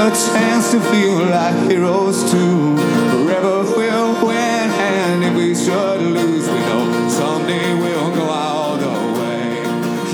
[0.00, 2.76] a chance to feel like heroes too.
[3.10, 9.20] Forever we'll win, and if we should lose, we know someday we'll go all the
[9.20, 9.56] way.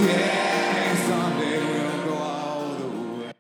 [0.05, 2.89] Yeah, someday we'll go all the
[3.27, 3.33] way.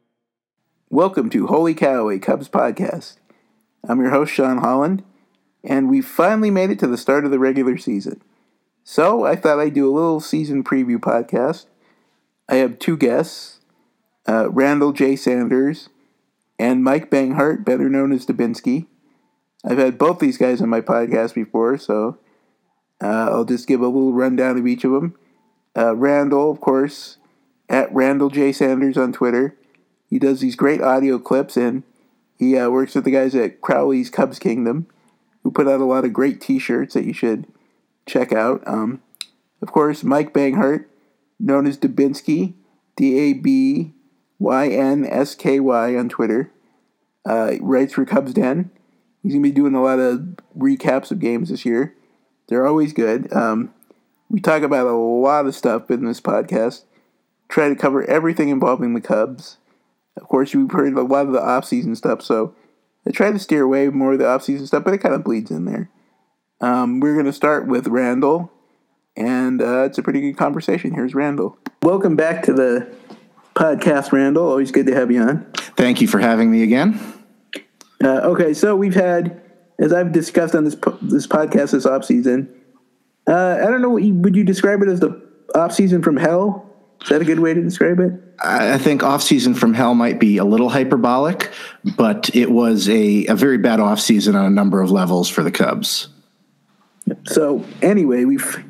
[0.89, 3.17] Welcome to Holy Cow, a Cubs podcast.
[3.83, 5.03] I'm your host, Sean Holland,
[5.65, 8.23] and we finally made it to the start of the regular season.
[8.85, 11.67] So I thought I'd do a little season preview podcast.
[12.49, 13.59] I have two guests
[14.29, 15.17] uh, Randall J.
[15.17, 15.89] Sanders
[16.59, 18.87] and Mike Banghart, better known as Dabynsky.
[19.65, 22.19] I've had both these guys on my podcast before, so
[23.03, 25.17] uh, I'll just give a little rundown of each of them.
[25.77, 27.19] Uh, Randall, of course,
[27.69, 28.53] at Randall J.
[28.53, 29.57] Sanders on Twitter.
[30.09, 31.83] He does these great audio clips, and
[32.39, 34.87] he uh, works with the guys at Crowley's Cubs Kingdom,
[35.43, 37.47] who put out a lot of great T-shirts that you should
[38.07, 38.63] check out.
[38.67, 39.03] Um,
[39.61, 40.85] of course, Mike Banghart,
[41.41, 42.55] known as Dabynsky,
[42.95, 43.93] D A B
[44.39, 46.51] Y N S K Y on Twitter,
[47.25, 48.71] uh, writes for Cubs Den.
[49.23, 51.95] He's gonna be doing a lot of recaps of games this year.
[52.49, 53.33] They're always good.
[53.33, 53.73] Um,
[54.29, 56.83] we talk about a lot of stuff in this podcast.
[57.49, 59.59] Try to cover everything involving the Cubs.
[60.17, 62.55] Of course, you've heard a lot of the off-season stuff, so
[63.07, 65.51] I try to steer away more of the off-season stuff, but it kind of bleeds
[65.51, 65.91] in there.
[66.61, 68.51] Um, we're going to start with Randall,
[69.17, 70.95] and uh, it's a pretty good conversation.
[70.95, 71.59] Here's Randall.
[71.83, 72.93] Welcome back to the
[73.57, 74.49] podcast, Randall.
[74.49, 75.51] Always good to have you on.
[75.77, 77.01] Thank you for having me again.
[78.03, 79.43] Uh, okay, so we've had,
[79.79, 82.53] as I've discussed on this po- this podcast this off season.
[83.27, 83.91] Uh, I don't know.
[83.91, 85.21] What you, would you describe it as the
[85.55, 86.63] off season from hell?
[87.03, 88.13] Is that a good way to describe it?
[88.43, 91.51] I I think off season from hell might be a little hyperbolic,
[91.97, 95.43] but it was a, a very bad off season on a number of levels for
[95.43, 96.09] the Cubs.
[97.25, 98.65] So anyway, we've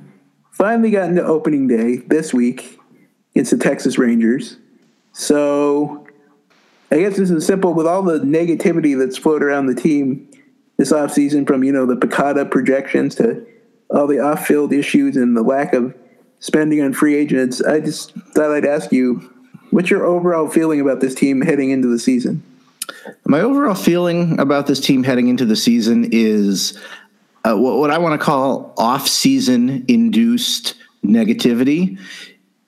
[0.52, 2.78] finally gotten to opening day this week
[3.34, 4.56] It's the Texas Rangers.
[5.18, 6.06] So
[6.90, 10.28] I guess this is simple with all the negativity that's floated around the team
[10.76, 13.46] this offseason from, you know, the PECOTA projections to
[13.88, 15.96] all the off-field issues and the lack of
[16.40, 17.62] spending on free agents.
[17.62, 19.32] I just thought I'd ask you,
[19.70, 22.42] what's your overall feeling about this team heading into the season?
[23.24, 26.78] My overall feeling about this team heading into the season is
[27.42, 31.98] uh, what, what I want to call off season induced negativity.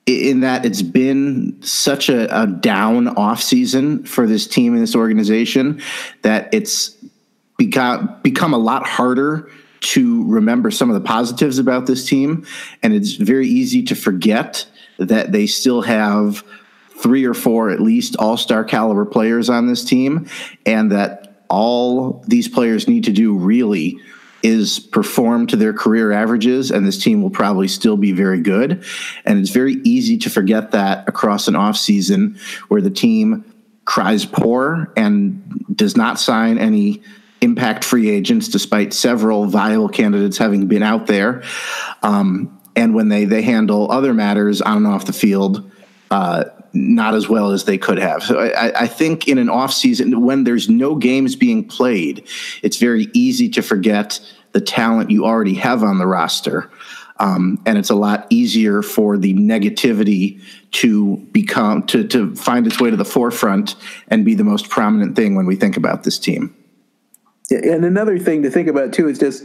[0.08, 4.96] In that it's been such a, a down off season for this team and this
[4.96, 5.82] organization
[6.22, 6.96] that it's
[7.58, 12.46] become become a lot harder to remember some of the positives about this team,
[12.82, 14.66] and it's very easy to forget
[14.98, 16.42] that they still have
[16.96, 20.26] three or four at least all-star caliber players on this team,
[20.64, 24.00] and that all these players need to do really
[24.42, 28.84] is perform to their career averages, and this team will probably still be very good.
[29.24, 32.38] And it's very easy to forget that across an offseason
[32.68, 33.44] where the team
[33.84, 37.02] cries poor and does not sign any
[37.40, 41.42] impact free agents, despite several viable candidates having been out there.
[42.02, 45.70] Um, and when they they handle other matters on and off the field,
[46.10, 46.44] uh,
[46.78, 48.22] not as well as they could have.
[48.22, 52.26] So I, I think in an off season when there's no games being played,
[52.62, 54.20] it's very easy to forget
[54.52, 56.70] the talent you already have on the roster.
[57.20, 60.40] Um, and it's a lot easier for the negativity
[60.70, 63.74] to become to to find its way to the forefront
[64.06, 66.54] and be the most prominent thing when we think about this team.
[67.50, 69.44] And another thing to think about too is just,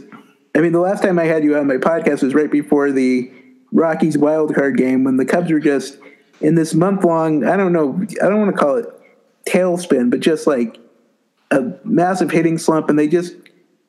[0.54, 3.30] I mean, the last time I had you on my podcast was right before the
[3.72, 5.98] Rockies wild card game when the Cubs were just
[6.40, 8.86] in this month long, I don't know, I don't want to call it
[9.46, 10.78] tailspin, but just like
[11.50, 12.88] a massive hitting slump.
[12.88, 13.34] And they just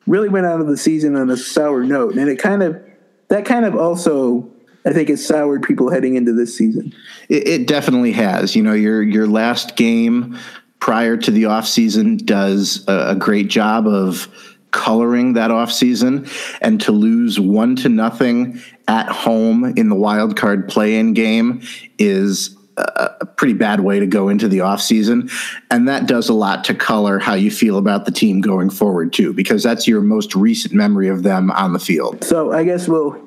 [0.06, 2.14] really went out of the season on a sour note.
[2.14, 2.80] And it kind of,
[3.28, 4.48] that kind of also,
[4.84, 6.94] I think, has soured people heading into this season.
[7.28, 8.54] It, it definitely has.
[8.54, 10.38] You know, your your last game
[10.78, 14.28] prior to the offseason does a, a great job of
[14.70, 16.28] coloring that offseason
[16.60, 21.62] and to lose one to nothing at home in the wild card play-in game
[21.98, 25.32] is a pretty bad way to go into the offseason
[25.70, 29.14] and that does a lot to color how you feel about the team going forward
[29.14, 32.86] too because that's your most recent memory of them on the field So I guess
[32.86, 33.18] we'll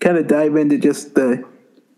[0.00, 1.44] kind of dive into just the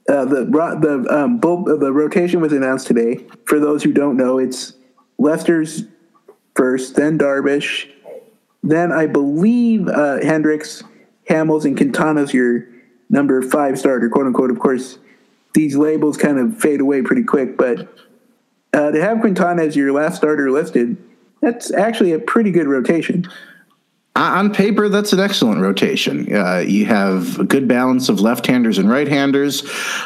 [0.09, 3.27] uh, the the um, bull, the rotation was announced today.
[3.45, 4.73] For those who don't know, it's
[5.19, 5.85] Lester's
[6.57, 7.91] first, then Darvish,
[8.63, 10.83] then I believe uh, Hendricks,
[11.29, 12.67] Hamels, and Quintana's your
[13.09, 14.51] number five starter, quote unquote.
[14.51, 14.99] Of course,
[15.55, 17.89] these labels kind of fade away pretty quick, but
[18.73, 20.97] uh, to have Quintana as your last starter listed,
[21.41, 23.27] that's actually a pretty good rotation.
[24.17, 26.35] On paper, that's an excellent rotation.
[26.35, 29.63] Uh, you have a good balance of left-handers and right-handers.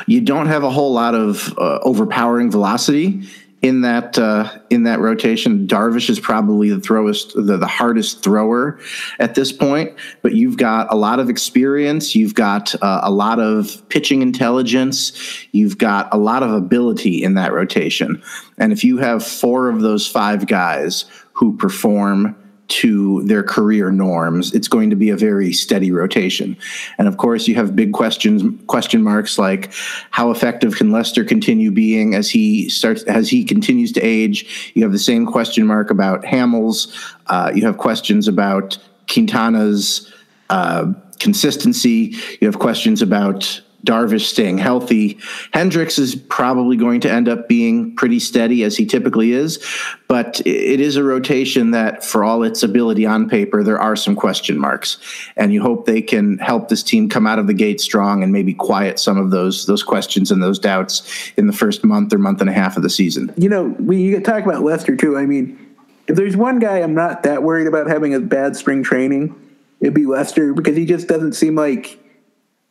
[0.07, 3.27] You don't have a whole lot of uh, overpowering velocity
[3.63, 5.67] in that uh, in that rotation.
[5.67, 8.79] Darvish is probably the throwest, the, the hardest thrower
[9.21, 9.93] at this point.
[10.21, 12.15] But you've got a lot of experience.
[12.15, 15.13] You've got uh, a lot of pitching intelligence.
[15.53, 18.23] You've got a lot of ability in that rotation.
[18.59, 22.37] And if you have four of those five guys who perform
[22.73, 26.57] to their career norms, it's going to be a very steady rotation.
[26.97, 29.73] And of course, you have big questions, question marks like
[30.11, 34.73] how effective can Lester continue being as he starts as he continues to age.
[34.75, 36.93] You have the same question mark about Hamels.
[37.27, 40.11] Uh, you have questions about Quintana's
[40.49, 42.17] uh, consistency.
[42.41, 45.19] You have questions about Darvish staying healthy.
[45.53, 49.65] Hendricks is probably going to end up being pretty steady as he typically is,
[50.09, 54.15] but it is a rotation that, for all its ability on paper, there are some
[54.15, 54.99] question marks,
[55.37, 58.33] and you hope they can help this team come out of the gate strong and
[58.33, 62.19] maybe quiet some of those those questions and those doubts in the first month or
[62.19, 63.33] month and a half of the season.
[63.37, 65.59] You know, you talk about Lester too, I mean,
[66.07, 69.35] if there's one guy I'm not that worried about having a bad spring training,
[69.81, 71.99] it'd be Lester because he just doesn't seem like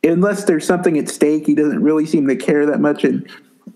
[0.04, 3.04] unless there's something at stake, he doesn't really seem to care that much.
[3.04, 3.28] And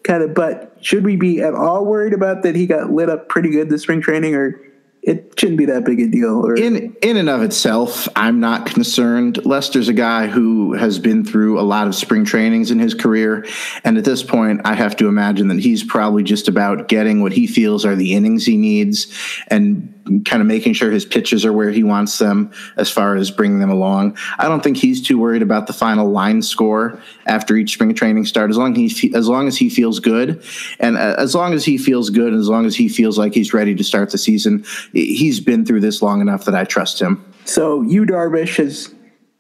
[0.02, 3.28] kind of, but should we be at all worried about that he got lit up
[3.28, 4.60] pretty good this spring training, or
[5.02, 6.44] it shouldn't be that big a deal?
[6.44, 9.44] Or in in and of itself, I'm not concerned.
[9.44, 13.46] Lester's a guy who has been through a lot of spring trainings in his career,
[13.84, 17.32] and at this point, I have to imagine that he's probably just about getting what
[17.32, 19.06] he feels are the innings he needs,
[19.48, 19.92] and
[20.24, 23.58] kind of making sure his pitches are where he wants them as far as bringing
[23.58, 24.16] them along.
[24.38, 28.26] I don't think he's too worried about the final line score after each spring training
[28.26, 30.42] start as long as he as long as he feels good
[30.78, 33.34] and uh, as long as he feels good and as long as he feels like
[33.34, 34.64] he's ready to start the season.
[34.92, 37.24] He's been through this long enough that I trust him.
[37.44, 38.94] So Yu Darvish has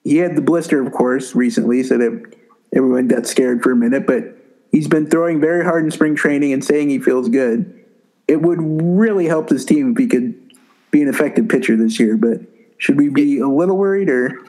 [0.04, 2.34] he had the blister of course recently so that
[2.74, 4.36] everyone got scared for a minute but
[4.72, 7.72] he's been throwing very hard in spring training and saying he feels good.
[8.28, 10.45] It would really help this team if he could
[10.96, 12.16] be an effective pitcher this year.
[12.16, 12.40] But
[12.78, 14.40] should we be a little worried or?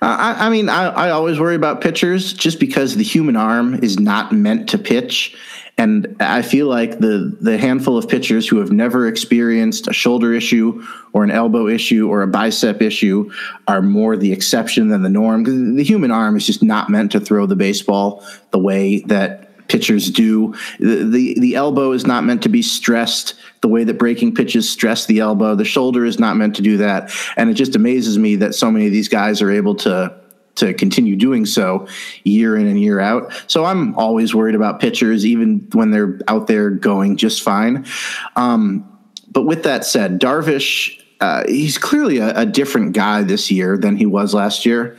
[0.00, 3.74] Uh, I, I, mean, I, I always worry about pitchers just because the human arm
[3.82, 5.36] is not meant to pitch.
[5.76, 10.34] And I feel like the the handful of pitchers who have never experienced a shoulder
[10.34, 13.30] issue or an elbow issue or a bicep issue
[13.68, 15.44] are more the exception than the norm.
[15.44, 19.68] Because the human arm is just not meant to throw the baseball the way that
[19.68, 20.54] pitchers do.
[20.80, 24.68] The, the, the elbow is not meant to be stressed the way that breaking pitches
[24.68, 25.54] stress the elbow.
[25.54, 27.12] The shoulder is not meant to do that.
[27.36, 30.14] And it just amazes me that so many of these guys are able to
[30.56, 31.86] to continue doing so
[32.24, 33.32] year in and year out.
[33.46, 37.86] So I'm always worried about pitchers, even when they're out there going just fine.
[38.34, 38.84] Um,
[39.30, 43.96] but with that said, Darvish, uh, he's clearly a, a different guy this year than
[43.96, 44.96] he was last year.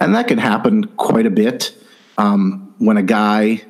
[0.00, 1.76] And that can happen quite a bit
[2.16, 3.62] um, when a guy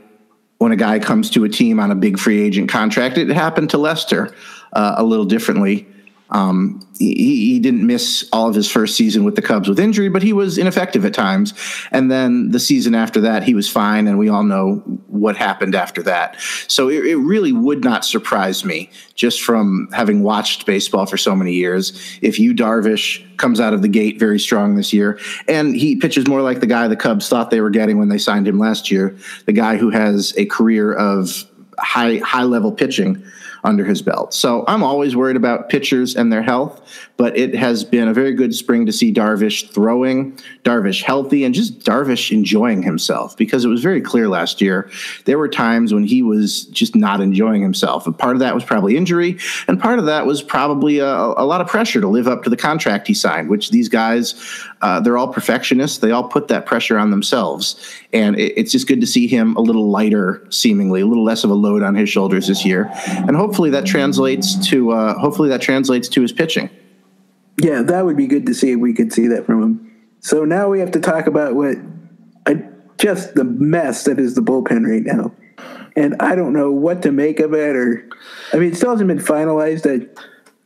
[0.62, 3.18] when a guy comes to a team on a big free agent contract.
[3.18, 4.32] It happened to Lester
[4.72, 5.88] uh, a little differently.
[6.32, 7.14] Um, he,
[7.52, 10.32] he, didn't miss all of his first season with the Cubs with injury, but he
[10.32, 11.52] was ineffective at times.
[11.90, 14.76] And then the season after that, he was fine, and we all know
[15.08, 16.40] what happened after that.
[16.68, 21.36] So it, it really would not surprise me, just from having watched baseball for so
[21.36, 21.92] many years,
[22.22, 25.18] if Yu Darvish comes out of the gate very strong this year,
[25.48, 28.18] and he pitches more like the guy the Cubs thought they were getting when they
[28.18, 29.14] signed him last year,
[29.44, 31.44] the guy who has a career of
[31.78, 33.22] high high level pitching
[33.64, 34.34] under his belt.
[34.34, 36.82] So I'm always worried about pitchers and their health,
[37.22, 41.54] but it has been a very good spring to see Darvish throwing, Darvish healthy, and
[41.54, 44.90] just Darvish enjoying himself because it was very clear last year
[45.24, 48.08] there were times when he was just not enjoying himself.
[48.08, 49.38] And part of that was probably injury,
[49.68, 52.50] and part of that was probably a, a lot of pressure to live up to
[52.50, 54.34] the contract he signed, which these guys,
[54.80, 55.98] uh, they're all perfectionists.
[55.98, 57.76] They all put that pressure on themselves.
[58.12, 61.44] And it, it's just good to see him a little lighter, seemingly, a little less
[61.44, 62.90] of a load on his shoulders this year.
[63.06, 66.68] And hopefully that translates to uh, hopefully that translates to his pitching.
[67.58, 69.92] Yeah, that would be good to see if we could see that from him.
[70.20, 71.76] So now we have to talk about what
[72.46, 72.54] uh,
[72.98, 75.34] just the mess that is the bullpen right now.
[75.94, 78.08] And I don't know what to make of it, or
[78.52, 79.82] I mean, it still hasn't been finalized.
[79.82, 80.16] That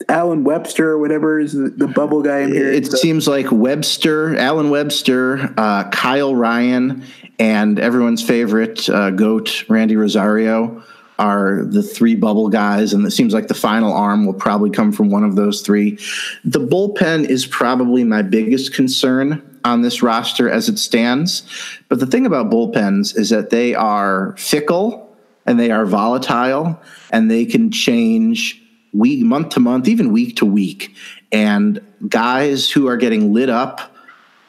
[0.08, 2.72] Allen Webster or whatever is the, the bubble guy in here.
[2.72, 2.96] It so.
[2.96, 7.04] seems like Webster, Allen Webster, uh, Kyle Ryan,
[7.38, 10.84] and everyone's favorite uh, goat Randy Rosario
[11.18, 14.92] are the three bubble guys, and it seems like the final arm will probably come
[14.92, 15.98] from one of those three.
[16.44, 21.42] The bullpen is probably my biggest concern on this roster as it stands.
[21.88, 26.80] But the thing about bullpens is that they are fickle and they are volatile
[27.10, 30.94] and they can change week, month to month, even week to week.
[31.32, 33.95] And guys who are getting lit up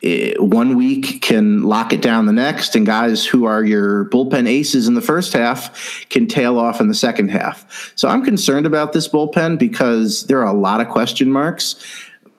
[0.01, 4.47] it, one week can lock it down the next, and guys who are your bullpen
[4.47, 7.93] aces in the first half can tail off in the second half.
[7.95, 11.83] So I'm concerned about this bullpen because there are a lot of question marks,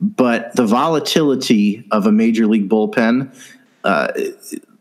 [0.00, 3.34] but the volatility of a major league bullpen
[3.84, 4.12] uh,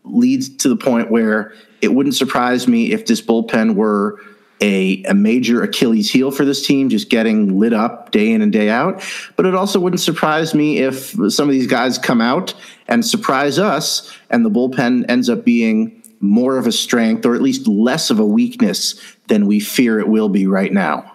[0.04, 4.20] leads to the point where it wouldn't surprise me if this bullpen were
[4.60, 8.52] a, a major Achilles heel for this team, just getting lit up day in and
[8.52, 9.02] day out.
[9.36, 12.54] But it also wouldn't surprise me if some of these guys come out
[12.88, 17.42] and surprise us, and the bullpen ends up being more of a strength or at
[17.42, 21.12] least less of a weakness than we fear it will be right now.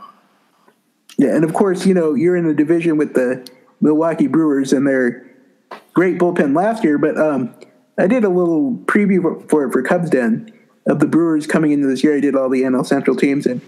[1.18, 3.46] Yeah, and of course, you know, you're in a division with the
[3.82, 5.30] Milwaukee Brewers and their
[5.94, 7.54] great bullpen last year, but um,
[7.98, 10.52] I did a little preview for it for Cubs Den
[10.86, 12.16] of the Brewers coming into this year.
[12.16, 13.62] I did all the NL Central teams, and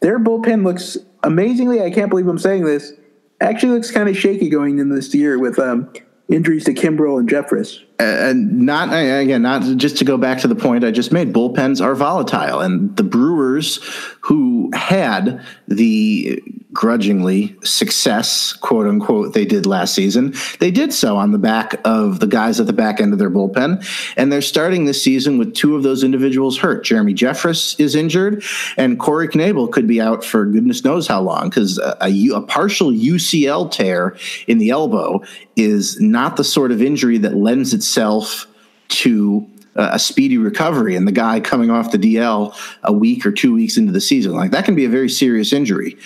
[0.00, 1.82] their bullpen looks amazingly.
[1.82, 2.92] I can't believe I'm saying this.
[3.40, 5.92] Actually, looks kind of shaky going into this year with um,
[6.28, 7.80] injuries to Kimbrel and Jeffress.
[7.98, 11.32] And not again, not just to go back to the point I just made.
[11.32, 13.78] Bullpens are volatile, and the Brewers,
[14.24, 21.30] who had the grudgingly success, quote unquote, they did last season, they did so on
[21.30, 24.86] the back of the guys at the back end of their bullpen, and they're starting
[24.86, 26.84] this season with two of those individuals hurt.
[26.84, 28.42] Jeremy Jeffress is injured,
[28.78, 32.40] and Corey Knebel could be out for goodness knows how long because a, a, a
[32.40, 34.16] partial UCL tear
[34.46, 35.22] in the elbow
[35.54, 38.46] is not the sort of injury that lends itself
[38.88, 43.54] to a speedy recovery and the guy coming off the DL a week or two
[43.54, 44.32] weeks into the season.
[44.32, 45.96] Like that can be a very serious injury.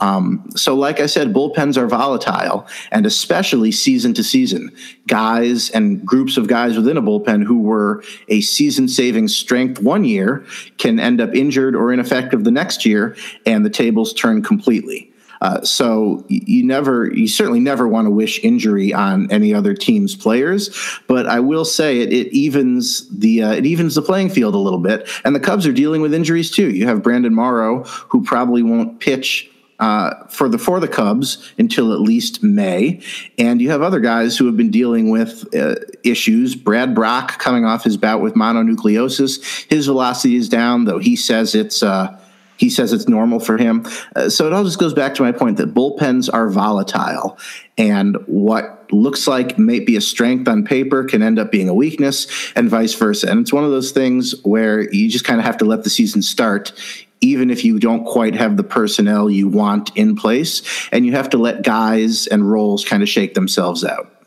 [0.00, 4.74] Um, so, like I said, bullpens are volatile and especially season to season.
[5.06, 10.04] Guys and groups of guys within a bullpen who were a season saving strength one
[10.04, 10.44] year
[10.78, 15.07] can end up injured or ineffective the next year and the tables turn completely.
[15.40, 20.16] Uh, so you never, you certainly never want to wish injury on any other team's
[20.16, 20.70] players.
[21.06, 24.58] But I will say it, it evens the uh, it evens the playing field a
[24.58, 25.08] little bit.
[25.24, 26.70] And the Cubs are dealing with injuries too.
[26.70, 29.50] You have Brandon Morrow, who probably won't pitch.
[29.80, 33.00] Uh, for the for the Cubs until at least May,
[33.38, 36.56] and you have other guys who have been dealing with uh, issues.
[36.56, 41.54] Brad Brach coming off his bout with mononucleosis, his velocity is down, though he says
[41.54, 42.20] it's uh,
[42.58, 43.86] he says it's normal for him.
[44.14, 47.38] Uh, so it all just goes back to my point that bullpens are volatile,
[47.78, 51.74] and what looks like may be a strength on paper can end up being a
[51.74, 53.30] weakness, and vice versa.
[53.30, 55.90] And it's one of those things where you just kind of have to let the
[55.90, 56.72] season start.
[57.20, 61.28] Even if you don't quite have the personnel you want in place, and you have
[61.30, 64.24] to let guys and roles kind of shake themselves out.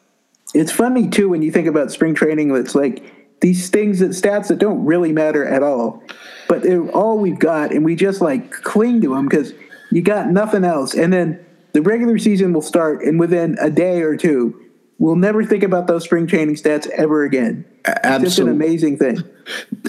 [0.54, 2.54] It's funny too when you think about spring training.
[2.54, 3.02] It's like
[3.40, 6.04] these things that stats that don't really matter at all
[6.52, 9.54] but they're all we've got, and we just like cling to them because
[9.90, 10.94] you got nothing else.
[10.94, 11.40] And then
[11.72, 14.62] the regular season will start, and within a day or two,
[15.00, 17.64] we'll never think about those spring training stats ever again.
[17.86, 18.26] Absolutely.
[18.26, 19.24] It's just an amazing thing.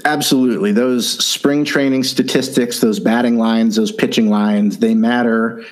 [0.04, 0.70] Absolutely.
[0.70, 5.64] Those spring training statistics, those batting lines, those pitching lines, they matter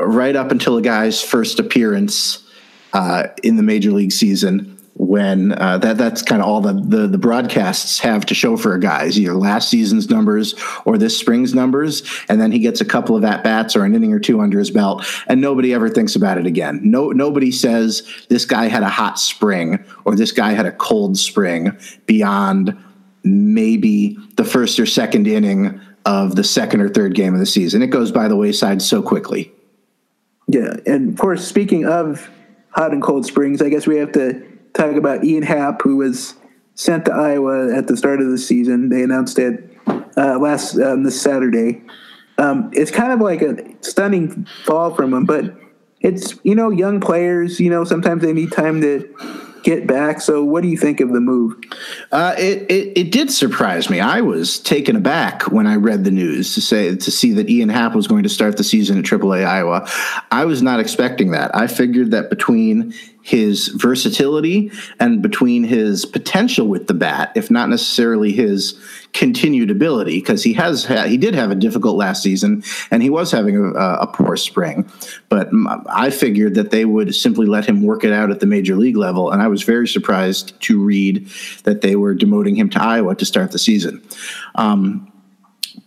[0.00, 2.44] right up until a guy's first appearance
[2.92, 7.06] uh, in the major league season when uh, that that's kind of all the, the,
[7.06, 10.54] the broadcasts have to show for a guy is either last season's numbers
[10.86, 13.94] or this spring's numbers, and then he gets a couple of at bats or an
[13.94, 16.80] inning or two under his belt, and nobody ever thinks about it again.
[16.82, 21.18] No, nobody says this guy had a hot spring or this guy had a cold
[21.18, 21.76] spring
[22.06, 22.76] beyond
[23.22, 27.82] maybe the first or second inning of the second or third game of the season.
[27.82, 29.52] It goes by the wayside so quickly.
[30.48, 32.30] Yeah, and of course, speaking of
[32.70, 36.34] hot and cold springs, I guess we have to talk about Ian Happ, who was
[36.74, 38.90] sent to Iowa at the start of the season.
[38.90, 39.76] They announced it
[40.16, 41.82] uh, last um, this Saturday.
[42.38, 45.56] Um, it's kind of like a stunning fall from him, but
[46.00, 47.58] it's you know young players.
[47.58, 49.08] You know sometimes they need time to
[49.66, 50.20] get back.
[50.20, 51.56] So, what do you think of the move?
[52.12, 53.98] Uh, it, it, it did surprise me.
[53.98, 57.68] I was taken aback when I read the news to say to see that Ian
[57.68, 59.86] Happ was going to start the season at AAA Iowa.
[60.30, 61.54] I was not expecting that.
[61.54, 62.94] I figured that between
[63.26, 68.80] his versatility and between his potential with the bat, if not necessarily his
[69.14, 73.32] continued ability, because he has he did have a difficult last season and he was
[73.32, 74.88] having a, a, poor spring.
[75.28, 75.48] But
[75.88, 78.96] I figured that they would simply let him work it out at the major league
[78.96, 81.28] level, and I was very surprised to read
[81.64, 84.06] that they were demoting him to Iowa to start the season.
[84.54, 85.10] Um,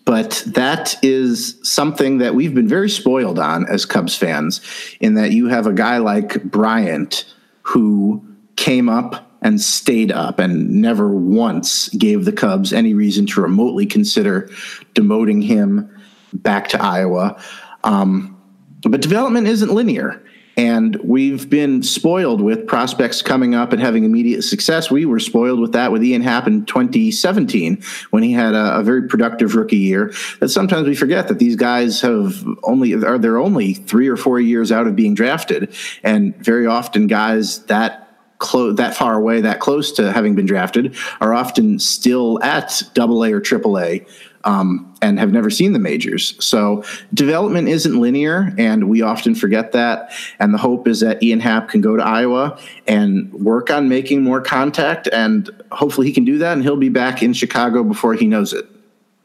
[0.05, 4.61] but that is something that we've been very spoiled on as Cubs fans,
[4.99, 7.25] in that you have a guy like Bryant
[7.61, 8.23] who
[8.55, 13.85] came up and stayed up and never once gave the Cubs any reason to remotely
[13.85, 14.49] consider
[14.95, 15.89] demoting him
[16.33, 17.41] back to Iowa.
[17.83, 18.35] Um,
[18.81, 20.21] but development isn't linear.
[20.57, 24.91] And we've been spoiled with prospects coming up and having immediate success.
[24.91, 28.83] We were spoiled with that with Ian Happ in 2017 when he had a, a
[28.83, 30.13] very productive rookie year.
[30.39, 34.39] That sometimes we forget that these guys have only are they're only three or four
[34.39, 39.59] years out of being drafted, and very often guys that close that far away, that
[39.59, 44.05] close to having been drafted, are often still at Double A or Triple A.
[44.49, 46.43] Um, and have never seen the majors.
[46.43, 50.11] So development isn't linear, and we often forget that.
[50.39, 54.23] And the hope is that Ian Happ can go to Iowa and work on making
[54.23, 58.15] more contact, and hopefully he can do that, and he'll be back in Chicago before
[58.15, 58.65] he knows it.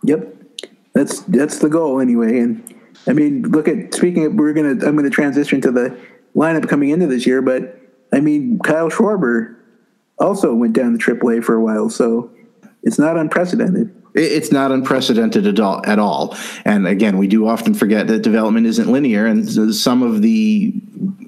[0.02, 0.28] Yep,
[0.93, 2.38] that's that's the goal anyway.
[2.40, 2.75] And
[3.07, 5.99] I mean, look at speaking of, we're gonna I'm gonna transition to the
[6.37, 7.81] lineup coming into this year, but
[8.12, 9.57] I mean, Kyle Schwarber
[10.19, 12.31] also went down to AAA for a while, so
[12.83, 13.95] it's not unprecedented.
[14.14, 16.37] It's not unprecedented at all, at all.
[16.64, 20.73] And again, we do often forget that development isn't linear, and some of the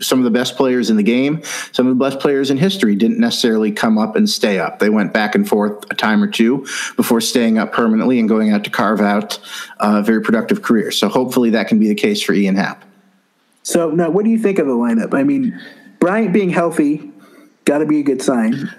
[0.00, 2.94] some of the best players in the game, some of the best players in history,
[2.94, 4.78] didn't necessarily come up and stay up.
[4.78, 6.66] They went back and forth a time or two
[6.96, 9.38] before staying up permanently and going out to carve out
[9.80, 10.90] a very productive career.
[10.90, 12.84] So hopefully that can be the case for Ian Happ.
[13.62, 15.12] So now, what do you think of the lineup?
[15.12, 15.60] I mean,
[15.98, 17.10] Bryant being healthy,
[17.64, 18.72] got to be a good sign.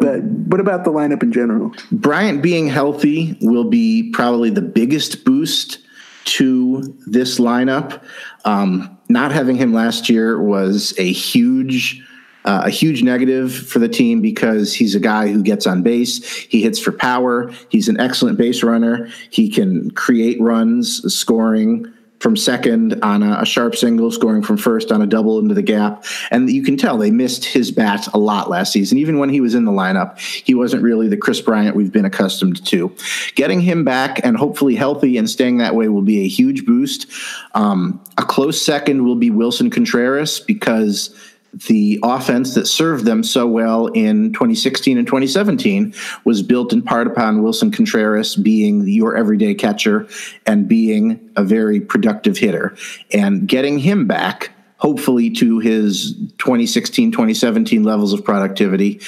[0.00, 1.72] But what about the lineup in general?
[1.92, 5.78] Bryant being healthy will be probably the biggest boost
[6.24, 8.02] to this lineup.
[8.44, 12.02] Um, not having him last year was a huge.
[12.42, 16.24] Uh, a huge negative for the team because he's a guy who gets on base.
[16.24, 17.52] He hits for power.
[17.68, 19.10] He's an excellent base runner.
[19.28, 24.92] He can create runs, scoring from second on a, a, sharp single, scoring from first
[24.92, 26.04] on a double into the gap.
[26.30, 28.98] And you can tell they missed his bat a lot last season.
[28.98, 32.04] Even when he was in the lineup, he wasn't really the Kris Bryant we've been
[32.04, 32.94] accustomed to.
[33.34, 37.10] Getting him back and hopefully healthy and staying that way will be a huge boost.
[37.54, 41.14] Um, a close second will be Willson Contreras because
[41.52, 47.06] the offense that served them so well in 2016 and 2017 was built in part
[47.06, 50.06] upon Willson Contreras being your everyday catcher
[50.46, 52.76] and being a very productive hitter.
[53.12, 59.00] And getting him back, hopefully, to his 2016 2017 levels of productivity.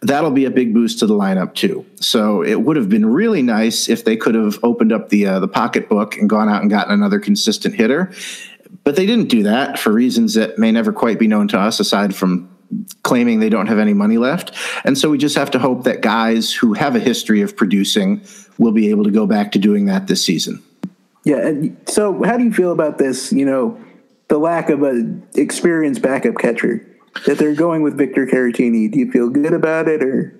[0.00, 1.86] That'll be a big boost to the lineup too.
[1.96, 5.40] So it would have been really nice if they could have opened up the uh,
[5.40, 8.12] the pocketbook and gone out and gotten another consistent hitter
[8.84, 11.80] but they didn't do that for reasons that may never quite be known to us,
[11.80, 12.50] aside from
[13.02, 14.52] claiming they don't have any money left.
[14.84, 18.22] And so we just have to hope that guys who have a history of producing
[18.58, 20.62] will be able to go back to doing that this season.
[21.24, 21.52] Yeah.
[21.86, 23.32] So how do you feel about this?
[23.32, 23.80] You know,
[24.28, 26.86] the lack of an experienced backup catcher
[27.26, 28.90] that they're going with Victor Caratini.
[28.90, 30.38] Do you feel good about it or?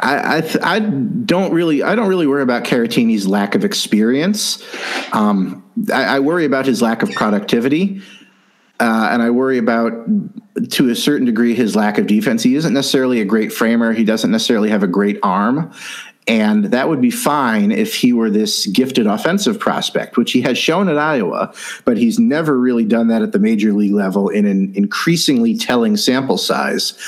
[0.00, 4.64] I I, th- I, don't really I don't really worry about Caratini's lack of experience.
[5.12, 8.02] Um, I, I, worry about his lack of productivity,
[8.80, 9.92] uh, and I worry about
[10.70, 12.42] to a certain degree his lack of defense.
[12.42, 13.92] He isn't necessarily a great framer.
[13.92, 15.72] He doesn't necessarily have a great arm,
[16.26, 20.58] and that would be fine if he were this gifted offensive prospect, which he has
[20.58, 24.44] shown at Iowa, but he's never really done that at the major league level in
[24.44, 26.98] an increasingly telling sample size.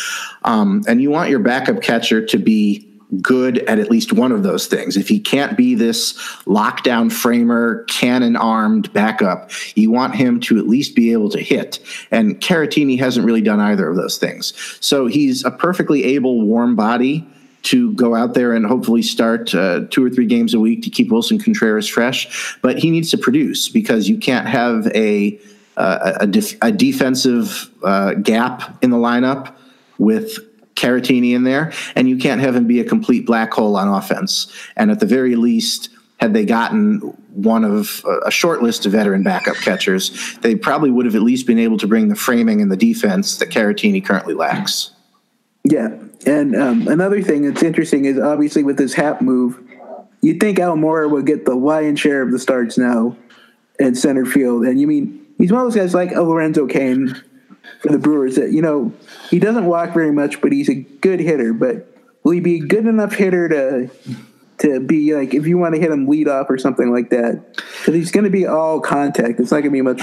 [0.44, 2.87] Um, and you want your backup catcher to be
[3.22, 4.96] good at at least one of those things.
[4.96, 6.12] If he can't be this
[6.44, 11.80] lockdown framer, cannon armed backup, you want him to at least be able to hit.
[12.10, 14.52] And Caratini hasn't really done either of those things.
[14.80, 17.26] So he's a perfectly able warm body
[17.64, 20.90] to go out there and hopefully start uh, two or three games a week to
[20.90, 22.56] keep Willson Contreras fresh.
[22.62, 25.38] But he needs to produce because you can't have a
[25.76, 29.54] uh, a, def- a, defensive uh, gap in the lineup
[29.96, 30.40] with
[30.78, 34.52] Caratini in there, and you can't have him be a complete black hole on offense.
[34.76, 36.98] And at the very least, had they gotten
[37.34, 41.46] one of a short list of veteran backup catchers, they probably would have at least
[41.46, 44.92] been able to bring the framing and the defense that Caratini currently lacks.
[45.64, 49.60] Yeah, and um, another thing that's interesting is obviously with this Happ move,
[50.20, 53.16] you'd think Almora would get the lion's share of the starts now
[53.78, 54.64] in center field.
[54.64, 57.20] And you mean he's one of those guys like a Lorenzo Cain
[57.80, 58.92] for the Brewers that, you know,
[59.30, 61.52] he doesn't walk very much, but he's a good hitter.
[61.52, 61.86] But
[62.22, 63.90] will he be a good enough hitter to
[64.58, 67.54] to be like if you want to hit him lead off or something like that?
[67.54, 69.40] Because he's going to be all contact.
[69.40, 70.02] It's not going to be much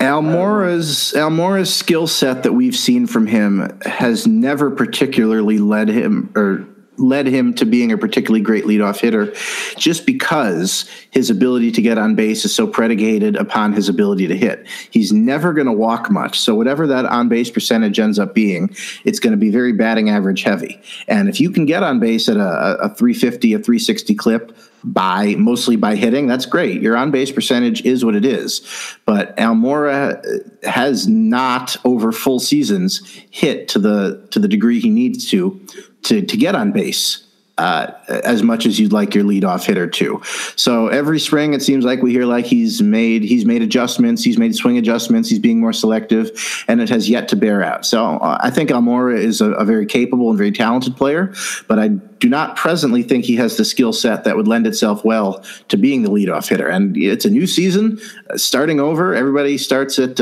[0.00, 6.66] Almora's Almora's skill set that we've seen from him has never particularly led him or
[6.98, 9.32] led him to being a particularly great leadoff hitter
[9.76, 14.36] just because his ability to get on base is so predicated upon his ability to
[14.36, 14.66] hit.
[14.90, 16.38] He's never going to walk much.
[16.38, 18.74] So, whatever that on base percentage ends up being,
[19.04, 20.80] it's going to be very batting average heavy.
[21.08, 25.36] And if you can get on base at a, a 350, a 360 clip, by
[25.36, 26.82] mostly by hitting, that's great.
[26.82, 28.66] Your on base percentage is what it is.
[29.06, 30.20] But Almora
[30.64, 33.00] has not over full seasons
[33.30, 35.60] hit to the to the degree he needs to
[36.04, 37.26] to to get on base
[37.58, 40.20] uh, as much as you'd like your leadoff hitter to.
[40.56, 44.38] So every spring, it seems like we hear like he's made he's made adjustments, he's
[44.38, 47.84] made swing adjustments, he's being more selective, and it has yet to bear out.
[47.84, 51.34] So uh, I think Almora is a, a, very capable and very talented player,
[51.68, 55.04] but I do not presently think he has the skill set that would lend itself
[55.04, 56.68] well to being the leadoff hitter.
[56.68, 59.14] And it's a new season, uh, starting over.
[59.14, 60.20] Everybody starts at.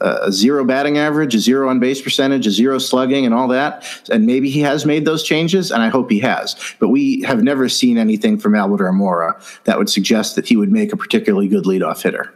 [0.00, 3.84] A zero batting average, a zero on base percentage, a zero slugging, and all that.
[4.10, 6.54] And maybe he has made those changes, and I hope he has.
[6.78, 10.70] But we have never seen anything from Albert Almora that would suggest that he would
[10.70, 12.32] make a particularly good leadoff hitter.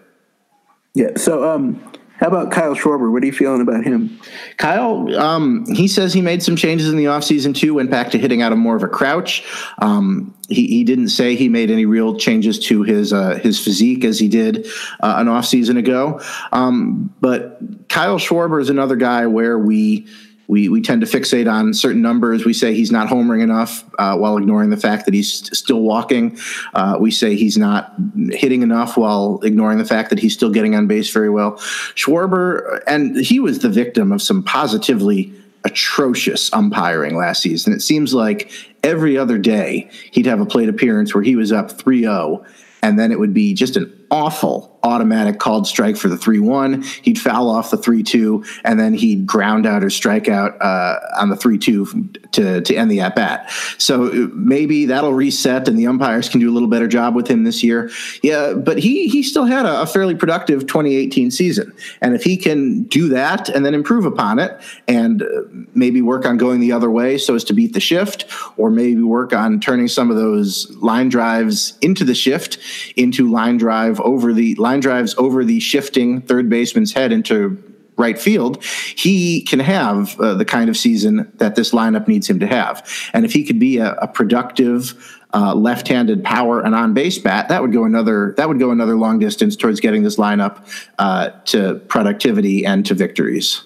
[0.94, 1.16] Yeah.
[1.16, 1.80] So, um,
[2.22, 3.10] how about Kyle Schwarber?
[3.10, 4.20] What are you feeling about him?
[4.56, 8.18] Kyle, um, he says he made some changes in the offseason too, went back to
[8.18, 9.44] hitting out of more of a crouch.
[9.78, 14.04] Um, he, he didn't say he made any real changes to his uh, his physique
[14.04, 14.66] as he did
[15.00, 16.20] uh, an offseason ago.
[16.52, 17.58] Um, but
[17.88, 20.06] Kyle Schwarber is another guy where we
[20.48, 22.44] we, we tend to fixate on certain numbers.
[22.44, 25.80] We say he's not homering enough uh, while ignoring the fact that he's st- still
[25.80, 26.38] walking.
[26.74, 27.94] Uh, we say he's not
[28.30, 31.52] hitting enough while ignoring the fact that he's still getting on base very well.
[31.94, 35.32] Schwarber, and he was the victim of some positively
[35.64, 37.72] atrocious umpiring last season.
[37.72, 38.50] It seems like
[38.82, 42.44] every other day he'd have a plate appearance where he was up 3 0,
[42.82, 46.82] and then it would be just an awful automatic called strike for the 3 1.
[47.02, 50.98] He'd foul off the 3 2, and then he'd ground out or strike out uh,
[51.18, 53.50] on the 3 2 to, to end the at bat.
[53.78, 57.28] So uh, maybe that'll reset and the umpires can do a little better job with
[57.28, 57.90] him this year.
[58.22, 61.72] Yeah, but he, he still had a, a fairly productive 2018 season.
[62.00, 65.26] And if he can do that and then improve upon it and uh,
[65.74, 69.02] maybe work on going the other way so as to beat the shift, or maybe
[69.02, 72.58] work on turning some of those line drives into the shift
[72.96, 77.62] into line drive over the line drives over the shifting third baseman's head into
[77.96, 82.40] right field, he can have uh, the kind of season that this lineup needs him
[82.40, 82.88] to have.
[83.12, 87.62] And if he could be a, a productive, uh, left-handed power and on-base bat, that
[87.62, 90.66] would go another that would go another long distance towards getting this lineup
[90.98, 93.62] uh, to productivity and to victories.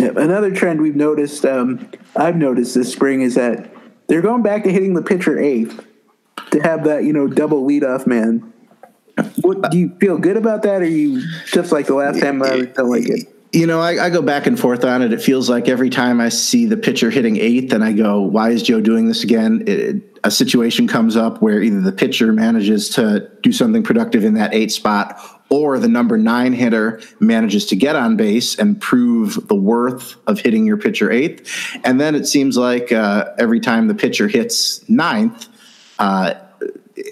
[0.00, 3.70] Yeah, another trend we've noticed, um, I've noticed this spring, is that
[4.06, 5.86] they're going back to hitting the pitcher eighth
[6.52, 8.53] to have that you know double leadoff man.
[9.40, 12.62] What do you feel good about that, or you just like the last time I
[12.62, 13.28] don't like it?
[13.52, 15.12] You know, I, I, go back and forth on it.
[15.12, 18.50] It feels like every time I see the pitcher hitting eighth, and I go, "Why
[18.50, 22.88] is Joe doing this again?" It, a situation comes up where either the pitcher manages
[22.90, 27.76] to do something productive in that eighth spot, or the number nine hitter manages to
[27.76, 31.78] get on base and prove the worth of hitting your pitcher eighth.
[31.84, 35.46] And then it seems like uh, every time the pitcher hits ninth,
[36.00, 36.34] uh,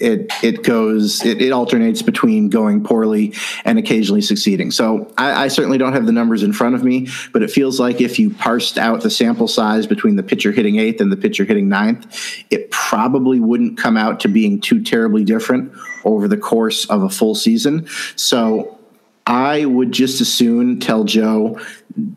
[0.00, 4.70] it it goes it, it, alternates between going poorly and occasionally succeeding.
[4.70, 7.78] So I, I, certainly don't have the numbers in front of me, but it feels
[7.78, 11.16] like if you parsed out the sample size between the pitcher hitting eighth and the
[11.16, 15.72] pitcher hitting ninth, it probably wouldn't come out to being too terribly different
[16.04, 17.86] over the course of a full season.
[18.16, 18.78] So
[19.26, 21.60] I would just as soon tell Joe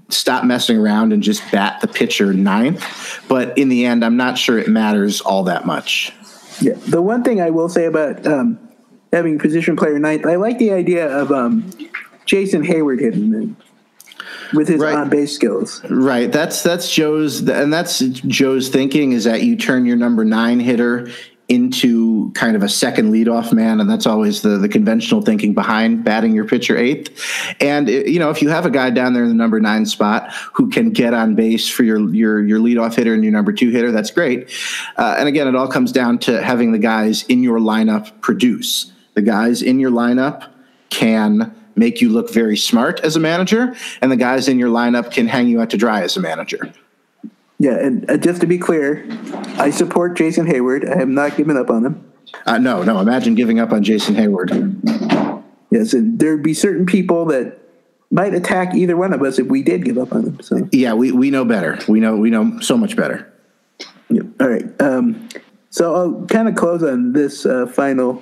[0.10, 3.24] stop messing around and just bat the pitcher ninth.
[3.28, 6.14] But in the end, I'm not sure it matters all that much.
[6.62, 8.60] Yeah, the one thing I will say about um,
[9.12, 11.70] having position player ninth, I like the idea of um,
[12.26, 13.58] Jason Heyward hitting them
[14.54, 14.96] with his right.
[14.96, 15.84] on base skills.
[15.90, 16.32] Right.
[16.32, 21.10] That's that's Joe's and that's Joe's thinking is that you turn your number nine hitter
[21.48, 26.04] into kind of a second leadoff man, and that's always the the conventional thinking behind
[26.04, 27.22] batting your pitcher eighth.
[27.62, 30.32] And you know, if you have a guy down there in the number nine spot
[30.54, 33.70] who can get on base for your your your leadoff hitter and your number two
[33.70, 34.52] hitter, that's great.
[34.98, 38.92] Uh, and again, it all comes down to having the guys in your lineup produce.
[39.14, 40.50] The guys in your lineup
[40.90, 45.12] can make you look very smart as a manager, and the guys in your lineup
[45.12, 46.74] can hang you out to dry as a manager.
[47.66, 49.04] Yeah, and uh, just to be clear,
[49.58, 50.88] I support Jason Heyward.
[50.88, 52.14] I have not given up on him.
[52.46, 53.00] Uh, no, no.
[53.00, 54.52] Imagine giving up on Jason Heyward.
[55.72, 57.58] Yes, and there'd be certain people that
[58.12, 60.42] might attack either one of us if we did give up on him.
[60.42, 61.80] So yeah, we, we know better.
[61.88, 63.34] We know we know so much better.
[64.12, 64.26] Yep.
[64.40, 64.80] All right.
[64.80, 65.28] Um,
[65.72, 68.22] so I'll kind of close on this uh, final.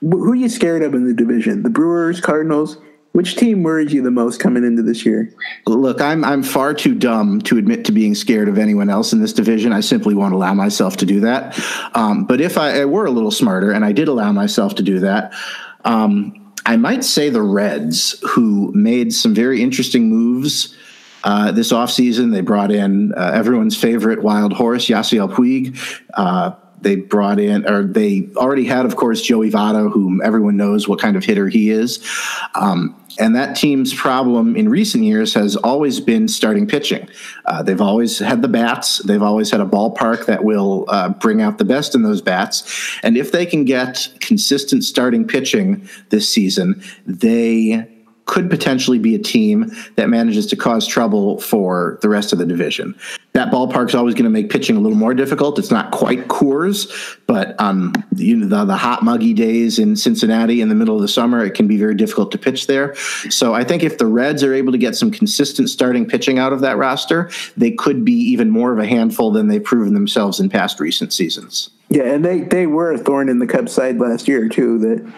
[0.00, 1.64] Who are you scared of in the division?
[1.64, 2.78] The Brewers, Cardinals,
[3.12, 5.32] which team worries you the most coming into this year?
[5.66, 9.20] Look, I'm I'm far too dumb to admit to being scared of anyone else in
[9.20, 9.72] this division.
[9.72, 11.58] I simply won't allow myself to do that.
[11.94, 14.82] Um, but if I, I, were a little smarter and I did allow myself to
[14.82, 15.34] do that,
[15.84, 20.76] um, I might say the Reds, who made some very interesting moves.
[21.22, 25.78] Uh, this offseason, they brought in uh, everyone's favorite wild horse, Yasiel Puig.
[26.14, 30.88] Uh, they brought in, or they already had, of course, Joey Votto, whom everyone knows
[30.88, 32.04] what kind of hitter he is.
[32.54, 37.08] Um, and that team's problem in recent years has always been starting pitching.
[37.44, 38.98] Uh, they've always had the bats.
[38.98, 42.98] They've always had a ballpark that will uh, bring out the best in those bats.
[43.02, 47.86] And if they can get consistent starting pitching this season, they
[48.30, 52.46] could potentially be a team that manages to cause trouble for the rest of the
[52.46, 52.96] division.
[53.32, 55.58] That ballpark's always going to make pitching a little more difficult.
[55.58, 59.96] It's not quite Coors, but on um, you know, the, the hot, muggy days in
[59.96, 62.94] Cincinnati in the middle of the summer, it can be very difficult to pitch there.
[63.30, 66.52] So I think if the Reds are able to get some consistent starting pitching out
[66.52, 70.38] of that roster, they could be even more of a handful than they've proven themselves
[70.38, 71.70] in past recent seasons.
[71.88, 74.78] Yeah, and they, they were a thorn in the Cubs side last year too.
[74.78, 75.12] That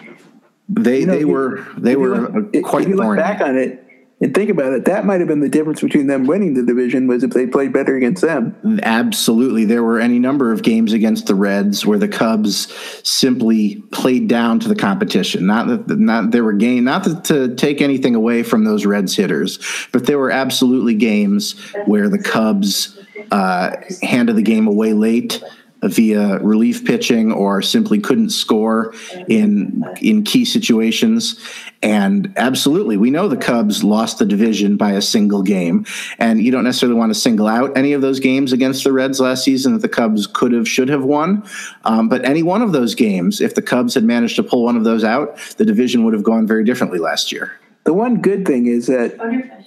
[0.69, 2.83] they you know, they were they were look, quite.
[2.83, 3.83] If you look back on it
[4.21, 7.07] and think about it, that might have been the difference between them winning the division
[7.07, 8.79] was if they played better against them.
[8.83, 12.73] Absolutely, there were any number of games against the Reds where the Cubs
[13.03, 15.45] simply played down to the competition.
[15.45, 19.15] Not that not there were game not to, to take anything away from those Reds
[19.15, 19.59] hitters,
[19.91, 22.97] but there were absolutely games where the Cubs
[23.31, 25.43] uh, handed the game away late
[25.87, 28.93] via relief pitching or simply couldn't score
[29.27, 31.39] in in key situations.
[31.81, 35.85] And absolutely, we know the Cubs lost the division by a single game,
[36.17, 39.19] and you don't necessarily want to single out any of those games against the Reds
[39.19, 41.43] last season that the Cubs could have, should have won.
[41.83, 44.77] Um, but any one of those games, if the Cubs had managed to pull one
[44.77, 47.59] of those out, the division would have gone very differently last year.
[47.83, 49.17] The one good thing is that,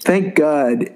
[0.02, 0.94] thank God,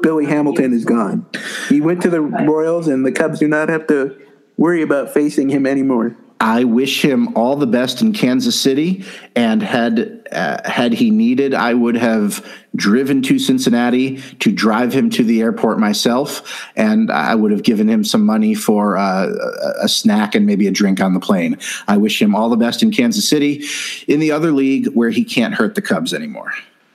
[0.00, 1.26] Billy Hamilton is gone.
[1.68, 4.16] He went to the Royals, and the Cubs do not have to
[4.56, 6.16] worry about facing him anymore.
[6.42, 9.04] I wish him all the best in Kansas City,
[9.36, 15.08] and had uh, had he needed, I would have driven to Cincinnati to drive him
[15.10, 19.32] to the airport myself, and I would have given him some money for uh,
[19.80, 21.58] a snack and maybe a drink on the plane.
[21.86, 23.64] I wish him all the best in Kansas City,
[24.08, 26.52] in the other league where he can't hurt the Cubs anymore.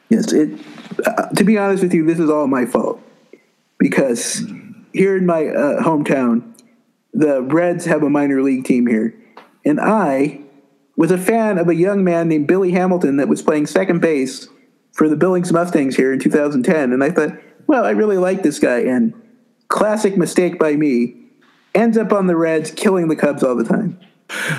[0.09, 0.59] Yes, it.
[1.05, 2.99] Uh, to be honest with you, this is all my fault
[3.77, 4.41] because
[4.91, 6.53] here in my uh, hometown
[7.13, 9.13] the Reds have a minor league team here.
[9.65, 10.41] And I
[10.95, 14.47] was a fan of a young man named Billy Hamilton that was playing second base
[14.93, 16.91] for the Billings Mustangs here in 2010.
[16.91, 18.79] And I thought, well, I really like this guy.
[18.79, 19.13] And
[19.67, 21.15] classic mistake by me,
[21.75, 23.99] ends up on the Reds, killing the Cubs all the time.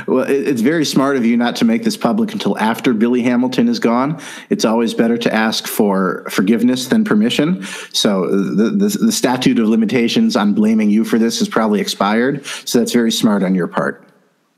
[0.07, 3.69] Well, it's very smart of you not to make this public until after Billy Hamilton
[3.69, 4.21] is gone.
[4.49, 7.63] It's always better to ask for forgiveness than permission.
[7.93, 12.47] So the, the, the statute of limitations on blaming you for this is probably expired.
[12.65, 14.09] So that's very smart on your part.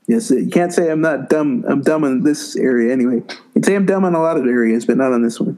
[0.07, 1.63] Yes, you can't say I'm not dumb.
[1.67, 3.15] I'm dumb in this area anyway.
[3.15, 5.57] You can say I'm dumb on a lot of areas, but not on this one.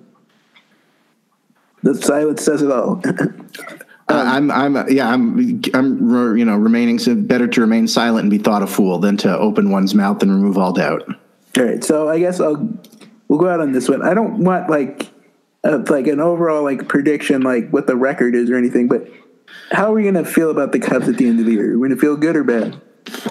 [1.81, 3.01] The silence says it all.
[4.09, 8.29] Uh, I'm, I'm, yeah, I'm, I'm, you know, remaining so better to remain silent and
[8.29, 11.03] be thought a fool than to open one's mouth and remove all doubt.
[11.57, 12.67] All right, so I guess I'll
[13.27, 14.01] we'll go out on this one.
[14.01, 15.09] I don't want like
[15.63, 19.07] a, like an overall like prediction like what the record is or anything, but
[19.71, 21.73] how are we going to feel about the Cubs at the end of the year?
[21.73, 22.81] Are we going to feel good or bad?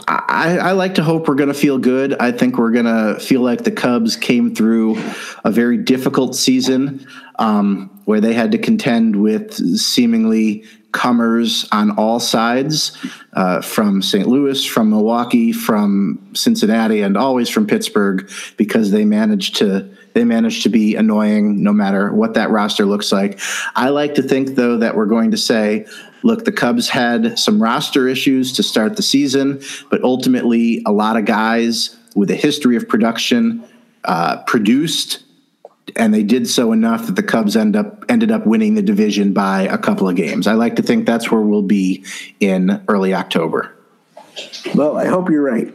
[0.07, 2.15] I, I, like to hope we're going to feel good.
[2.21, 4.97] I think we're going to feel like the Cubs came through
[5.45, 7.07] a very difficult season
[7.39, 12.97] um, where they had to contend with seemingly comers on all sides
[13.33, 14.29] uh, from St.
[14.29, 20.63] Louis, from Milwaukee, from Cincinnati, and always from Pittsburgh because they managed to they managed
[20.65, 23.41] to be annoying no matter what that roster looks like.
[23.75, 25.87] I like to think though that we're going to say
[26.23, 31.17] look, the Cubs had some roster issues to start the season, but ultimately, a lot
[31.17, 33.65] of guys with a history of production
[34.05, 35.23] uh, produced,
[35.97, 39.33] and they did so enough that the Cubs end up ended up winning the division
[39.33, 40.47] by a couple of games.
[40.47, 42.05] I like to think that's where we'll be
[42.41, 43.75] in early October.
[44.75, 45.73] Well, I hope you're right.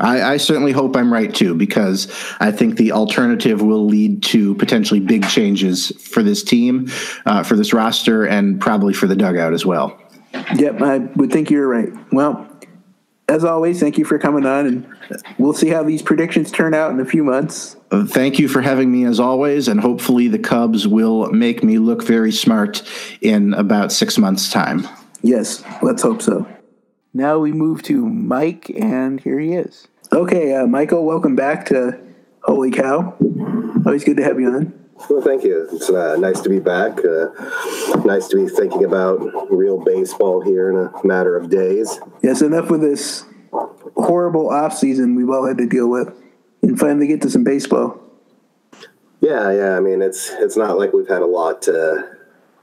[0.00, 2.10] I, I, certainly hope I'm right too, because
[2.40, 6.90] I think the alternative will lead to potentially big changes for this team,
[7.26, 10.00] uh, for this roster, and probably for the dugout as well.
[10.56, 11.90] Yep, I would think you're right.
[12.12, 12.46] Well,
[13.28, 14.86] as always, thank you for coming on, and
[15.38, 17.76] we'll see how these predictions turn out in a few months.
[17.92, 22.02] Thank you for having me as always, and hopefully the Cubs will make me look
[22.02, 22.82] very smart
[23.20, 24.88] in about six months' time.
[25.22, 26.48] Yes, let's hope so.
[27.12, 29.88] Now we move to Mike, and here he is.
[30.12, 31.98] Okay, uh, Michael, welcome back to
[32.44, 33.16] Holy Cow.
[33.84, 34.88] Always good to have you on.
[35.08, 35.68] Well, thank you.
[35.72, 37.04] It's uh, nice to be back.
[37.04, 37.30] Uh,
[38.04, 39.18] nice to be thinking about
[39.50, 41.98] real baseball here in a matter of days.
[42.22, 43.24] Yes, enough with this
[43.96, 46.14] horrible off season we've all had to deal with,
[46.62, 48.00] and finally get to some baseball.
[49.20, 49.76] Yeah, yeah.
[49.76, 52.08] I mean, it's it's not like we've had a lot to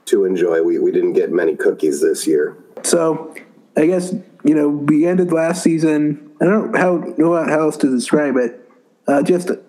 [0.06, 0.62] to enjoy.
[0.62, 2.56] We we didn't get many cookies this year.
[2.82, 3.34] So,
[3.76, 6.30] I guess you know, we ended last season.
[6.40, 8.68] I don't know how know how else to describe it.
[9.06, 9.60] Uh, just a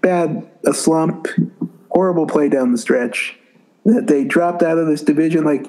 [0.00, 1.28] bad, a slump,
[1.90, 3.38] horrible play down the stretch.
[3.84, 5.44] That they dropped out of this division.
[5.44, 5.66] Like,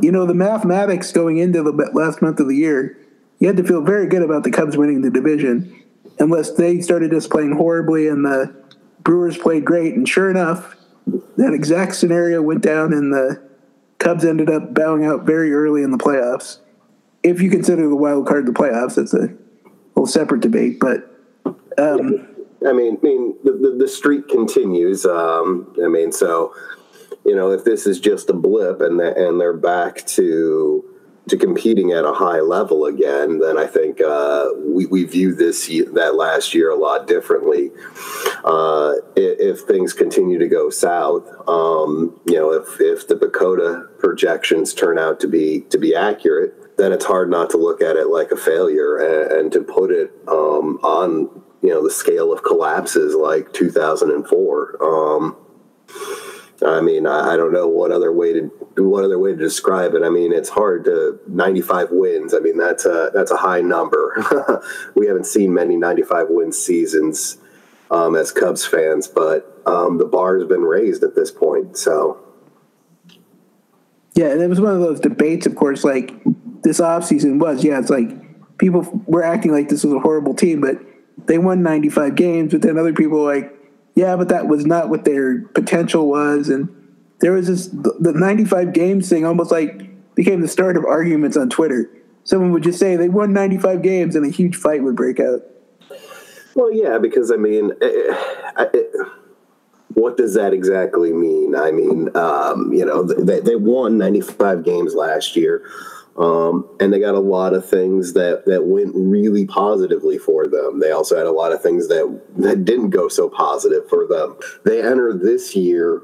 [0.00, 2.96] you know, the mathematics going into the last month of the year,
[3.40, 5.82] you had to feel very good about the Cubs winning the division,
[6.18, 8.54] unless they started just playing horribly and the
[9.02, 9.94] Brewers played great.
[9.94, 10.76] And sure enough,
[11.36, 13.42] that exact scenario went down, and the
[13.98, 16.58] Cubs ended up bowing out very early in the playoffs.
[17.22, 19.28] If you consider the wild card the playoffs, that's a
[19.94, 20.80] whole separate debate.
[20.80, 21.10] But
[21.78, 22.26] um,
[22.66, 25.04] I mean, I mean, the, the, the streak continues.
[25.04, 26.54] Um, I mean, so
[27.24, 30.84] you know, if this is just a blip and they, and they're back to
[31.28, 35.68] to competing at a high level again, then I think uh, we, we view this
[35.92, 37.70] that last year a lot differently.
[38.44, 43.98] Uh, if, if, things continue to go south, um, you know, if if the PECOTA
[43.98, 47.96] projections turn out to be to be accurate, then it's hard not to look at
[47.96, 52.32] it like a failure and, and to put it um, on you know the scale
[52.32, 54.82] of collapses like 2004.
[54.82, 55.36] Um,
[56.62, 59.94] I mean, I, I, don't know what other way to what other way to describe
[59.94, 60.02] it.
[60.02, 62.34] I mean, it's hard to 95 wins.
[62.34, 64.62] I mean, that's a that's a high number.
[64.94, 67.38] we haven't seen many 95 win seasons
[67.90, 71.76] um, as Cubs fans, but um, the bar has been raised at this point.
[71.76, 72.20] So,
[74.14, 75.46] yeah, and it was one of those debates.
[75.46, 76.12] Of course, like
[76.62, 80.60] this offseason was, yeah, it's like people were acting like this was a horrible team,
[80.60, 80.78] but
[81.26, 82.52] they won 95 games.
[82.52, 83.56] But then other people like
[83.94, 86.48] yeah, but that was not what their potential was.
[86.48, 86.68] And
[87.20, 91.50] there was this, the 95 games thing almost like became the start of arguments on
[91.50, 91.90] Twitter.
[92.24, 95.42] Someone would just say they won 95 games and a huge fight would break out.
[96.54, 98.16] Well, yeah, because I mean, it,
[98.58, 99.06] it, it,
[99.94, 101.54] what does that exactly mean?
[101.54, 105.62] I mean, um, you know, they, they won 95 games last year.
[106.16, 110.80] Um, and they got a lot of things that, that went really positively for them.
[110.80, 114.36] They also had a lot of things that, that didn't go so positive for them.
[114.64, 116.02] They entered this year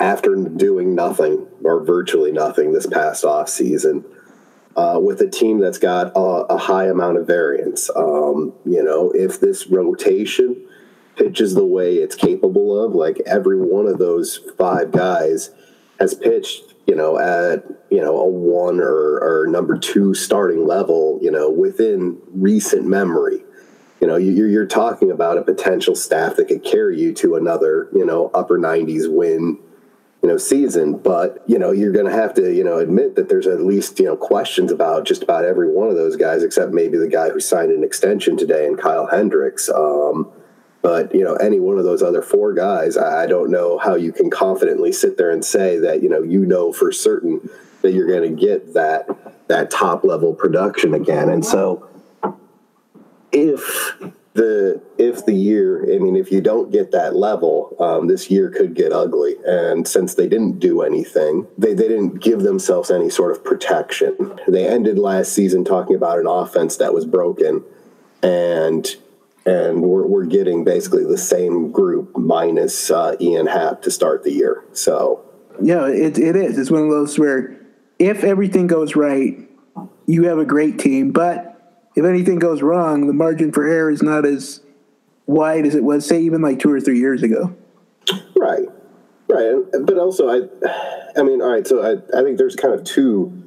[0.00, 4.04] after doing nothing or virtually nothing this past off season
[4.76, 7.90] uh, with a team that's got a, a high amount of variance.
[7.96, 10.56] Um, you know, if this rotation
[11.16, 15.50] pitches the way it's capable of, like every one of those five guys
[15.98, 21.18] has pitched you know, at you know a one or, or number two starting level,
[21.20, 23.42] you know, within recent memory.
[24.00, 27.88] You know, you're, you're talking about a potential staff that could carry you to another,
[27.94, 29.58] you know, upper 90s win,
[30.22, 30.98] you know, season.
[30.98, 33.98] But you know, you're going to have to, you know, admit that there's at least
[33.98, 37.30] you know questions about just about every one of those guys, except maybe the guy
[37.30, 39.68] who signed an extension today and Kyle Hendricks.
[39.68, 40.30] Um,
[40.86, 44.12] but you know, any one of those other four guys, I don't know how you
[44.12, 47.50] can confidently sit there and say that you know you know for certain
[47.82, 49.08] that you're going to get that
[49.48, 51.28] that top level production again.
[51.28, 51.88] And so,
[53.32, 53.96] if
[54.34, 58.48] the if the year, I mean, if you don't get that level, um, this year
[58.48, 59.34] could get ugly.
[59.44, 64.38] And since they didn't do anything, they, they didn't give themselves any sort of protection.
[64.46, 67.64] They ended last season talking about an offense that was broken,
[68.22, 68.86] and
[69.46, 74.32] and we're, we're getting basically the same group minus uh, Ian Happ to start the
[74.32, 74.64] year.
[74.72, 75.24] So,
[75.62, 76.58] yeah, it, it is.
[76.58, 77.56] It's one of those where
[77.98, 79.38] if everything goes right,
[80.06, 84.02] you have a great team, but if anything goes wrong, the margin for error is
[84.02, 84.60] not as
[85.26, 87.56] wide as it was, say, even like two or three years ago.
[88.36, 88.68] Right,
[89.28, 91.66] right, but also, I, I mean, all right.
[91.66, 93.42] So I, I think there's kind of two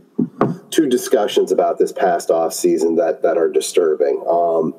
[0.69, 4.23] two discussions about this past off season that that are disturbing.
[4.27, 4.73] Um,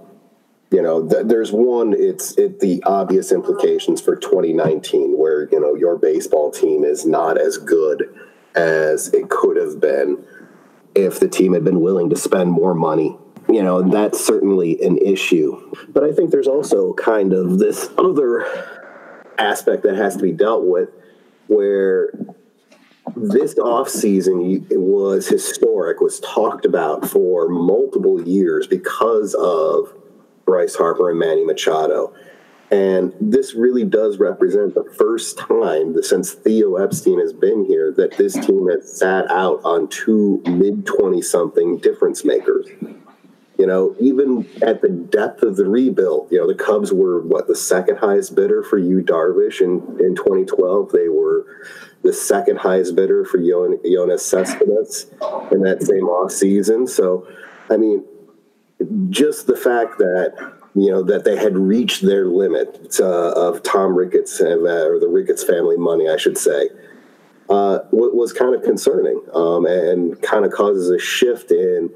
[0.70, 5.74] you know th- there's one it's it, the obvious implications for 2019 where you know
[5.74, 8.14] your baseball team is not as good
[8.54, 10.24] as it could have been
[10.94, 13.16] if the team had been willing to spend more money.
[13.48, 15.74] You know that's certainly an issue.
[15.88, 18.46] But i think there's also kind of this other
[19.38, 20.90] aspect that has to be dealt with
[21.48, 22.12] where
[23.16, 29.92] this offseason was historic was talked about for multiple years because of
[30.44, 32.14] Bryce Harper and Manny Machado.
[32.70, 38.16] And this really does represent the first time since Theo Epstein has been here that
[38.16, 42.66] this team has sat out on two mid 20 something difference makers.
[43.58, 47.46] You know, even at the depth of the rebuild, you know, the Cubs were what
[47.46, 50.92] the second highest bidder for Yu Darvish in, in 2012.
[50.92, 51.44] They were
[52.02, 55.06] the second highest bidder for Yoenis Cespedes
[55.52, 56.86] in that same off season.
[56.86, 57.28] So,
[57.68, 58.04] I mean,
[59.10, 60.34] just the fact that
[60.74, 65.08] you know that they had reached their limit uh, of Tom Ricketts uh, or the
[65.08, 66.70] Ricketts family money, I should say.
[67.50, 71.90] uh, was kind of concerning um, and kind of causes a shift in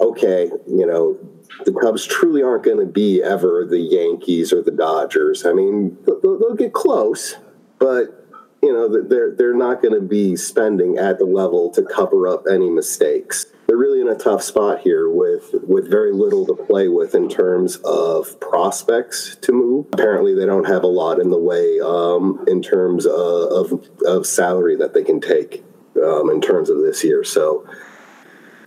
[0.00, 1.16] okay, you know,
[1.64, 5.46] the Cubs truly aren't going to be ever the Yankees or the Dodgers.
[5.46, 7.36] I mean, they'll, they'll get close,
[7.78, 8.26] but
[8.62, 12.44] you know they're they're not going to be spending at the level to cover up
[12.50, 13.46] any mistakes.
[13.74, 17.28] They're really in a tough spot here with with very little to play with in
[17.28, 19.86] terms of prospects to move.
[19.92, 24.26] Apparently, they don't have a lot in the way um, in terms of, of, of
[24.28, 25.64] salary that they can take
[26.00, 27.24] um, in terms of this year.
[27.24, 27.68] So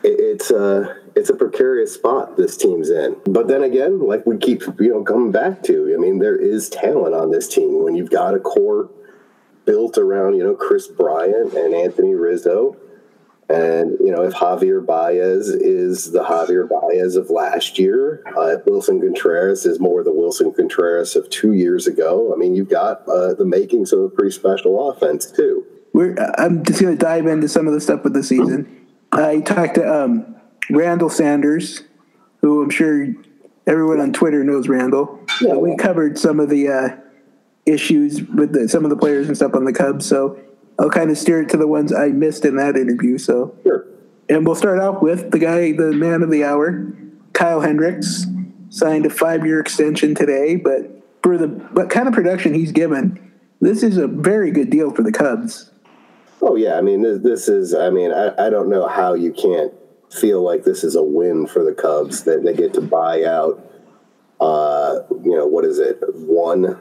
[0.04, 3.16] it, it's a it's a precarious spot this team's in.
[3.28, 6.68] But then again, like we keep you know coming back to, I mean, there is
[6.68, 8.90] talent on this team when you've got a core
[9.64, 12.76] built around you know Kris Bryant and Anthony Rizzo.
[13.50, 18.66] And you know, if Javier Baez is the Javier Baez of last year, uh, if
[18.66, 23.08] Willson Contreras is more the Willson Contreras of two years ago, I mean, you've got
[23.08, 25.66] uh, the makings of a pretty special offense too.
[25.94, 28.88] We're, I'm just going to dive into some of the stuff with the season.
[29.12, 30.36] I talked to um,
[30.70, 31.84] Randall Sanders,
[32.42, 33.08] who I'm sure
[33.66, 35.20] everyone on Twitter knows Randall.
[35.42, 36.90] Yeah, we covered some of the uh,
[37.66, 40.38] issues with the, some of the players and stuff on the Cubs, so
[40.80, 43.18] I'll kind of steer it to the ones I missed in that interview.
[43.18, 43.86] So, sure.
[44.30, 46.94] And we'll start out with the guy, the man of the hour,
[47.34, 48.26] Kyle Hendricks,
[48.70, 50.56] signed a five-year extension today.
[50.56, 54.92] But for the what kind of production he's given, this is a very good deal
[54.94, 55.72] for the Cubs.
[56.42, 57.74] Oh yeah, I mean this, this is.
[57.74, 59.74] I mean I, I don't know how you can't
[60.12, 63.64] feel like this is a win for the Cubs that they get to buy out.
[64.40, 66.00] Uh, you know what is it?
[66.14, 66.80] One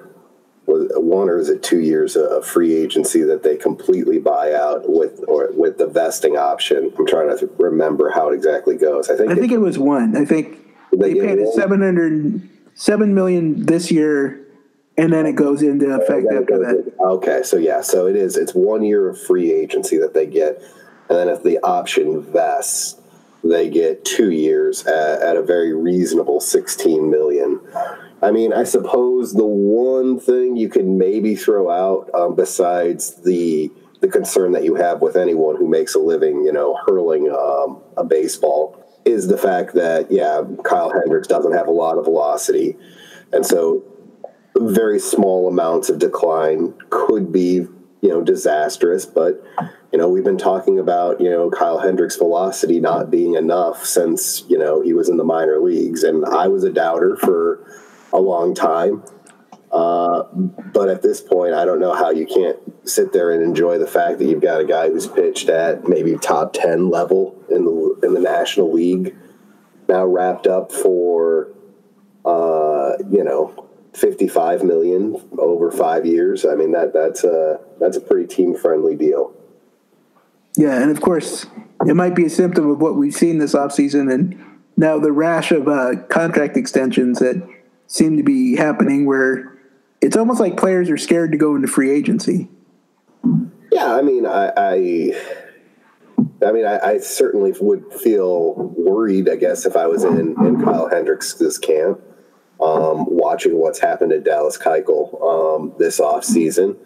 [0.67, 5.25] one or is it two years of free agency that they completely buy out with
[5.29, 6.93] or with the vesting option?
[6.99, 9.09] I'm trying to remember how it exactly goes.
[9.09, 10.17] I think I think it, it was one.
[10.17, 10.59] I think
[10.93, 14.45] they, they paid seven hundred seven million this year,
[14.99, 16.93] and then it goes into effect after that.
[17.01, 18.37] Okay, so yeah, so it is.
[18.37, 20.61] It's one year of free agency that they get,
[21.09, 23.01] and then if the option vests,
[23.45, 27.61] they get two years at, at a very reasonable sixteen million.
[28.23, 33.71] I mean, I suppose the one thing you can maybe throw out um, besides the
[34.01, 37.81] the concern that you have with anyone who makes a living, you know, hurling um,
[37.97, 42.77] a baseball, is the fact that yeah, Kyle Hendricks doesn't have a lot of velocity,
[43.33, 43.83] and so
[44.59, 47.67] very small amounts of decline could be
[48.01, 49.05] you know disastrous.
[49.05, 49.43] But
[49.93, 54.45] you know, we've been talking about you know Kyle Hendricks' velocity not being enough since
[54.49, 57.65] you know he was in the minor leagues, and I was a doubter for
[58.17, 59.05] a long time.
[59.71, 62.59] Uh, but at this point, I don't know how you can't
[62.89, 66.17] sit there and enjoy the fact that you've got a guy who's pitched at maybe
[66.17, 69.15] top ten level in the in the National League,
[69.89, 71.49] now wrapped up for
[72.25, 76.47] uh, you know fifty five million over five years.
[76.47, 79.35] I mean that that's a that's a pretty team friendly deal.
[80.57, 81.47] Yeah, and of course,
[81.87, 84.43] it might be a symptom of what we've seen this offseason and
[84.77, 87.43] now the rash of uh, contract extensions that
[87.87, 89.57] seem to be happening where
[90.01, 92.49] it's almost like players are scared to go into free agency.
[93.73, 95.13] Yeah, I mean, I, I,
[96.47, 99.29] I mean, I, I, certainly would feel worried.
[99.29, 102.01] I guess if I was in in Kyle Hendricks' camp,
[102.61, 106.77] um, watching what's happened at Dallas Keuchel um, this off season,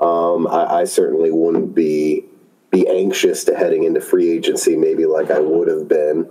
[0.00, 2.24] um, I, I certainly wouldn't be
[2.70, 6.28] be anxious to heading into free agency, maybe like I would have been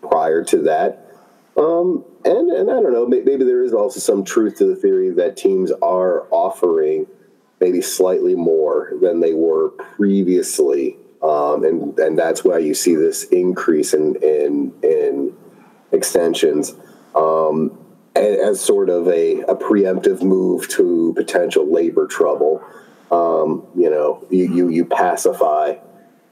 [0.00, 1.09] prior to that.
[1.60, 5.10] Um, and and I don't know, maybe there is also some truth to the theory
[5.10, 7.06] that teams are offering
[7.60, 13.24] maybe slightly more than they were previously, um, and and that's why you see this
[13.24, 15.36] increase in in in
[15.92, 16.74] extensions.
[17.14, 17.76] Um,
[18.16, 22.62] as sort of a, a preemptive move to potential labor trouble.
[23.10, 25.74] Um, you know, you, you, you pacify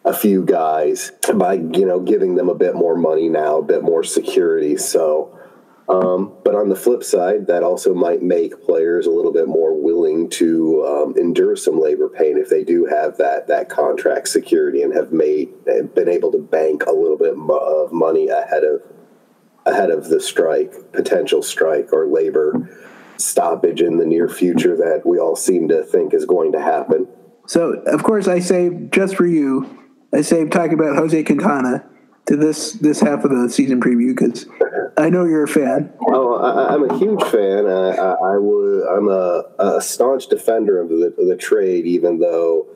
[0.08, 3.82] a few guys by you know giving them a bit more money now, a bit
[3.82, 4.74] more security.
[4.78, 5.38] So,
[5.86, 9.78] um, but on the flip side, that also might make players a little bit more
[9.78, 14.82] willing to um, endure some labor pain if they do have that that contract security
[14.82, 18.80] and have made been able to bank a little bit of money ahead of
[19.66, 22.70] ahead of the strike, potential strike or labor
[23.18, 27.06] stoppage in the near future that we all seem to think is going to happen.
[27.46, 29.77] So, of course, I say just for you,
[30.12, 31.84] I saved talking about Jose Quintana
[32.26, 34.46] to this this half of the season preview because
[34.96, 35.92] I know you're a fan.
[36.08, 37.66] Oh, I, am a huge fan.
[37.66, 38.86] I, I, I would.
[38.86, 42.66] I'm a, a, staunch defender of the, the trade, even though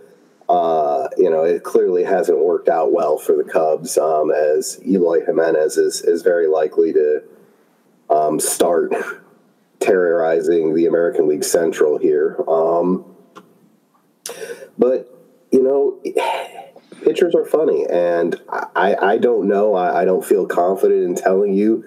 [0.49, 3.99] uh, you know it clearly hasn't worked out well for the Cubs.
[3.99, 7.23] Um, as Eloy Jimenez is is very likely to
[8.11, 8.93] um, start
[9.81, 12.37] terrorizing the American League Central here.
[12.49, 13.05] Um,
[14.79, 15.09] but
[15.51, 16.01] you know,
[17.05, 19.75] pitchers are funny, and I, I don't know.
[19.75, 21.85] I, I don't feel confident in telling you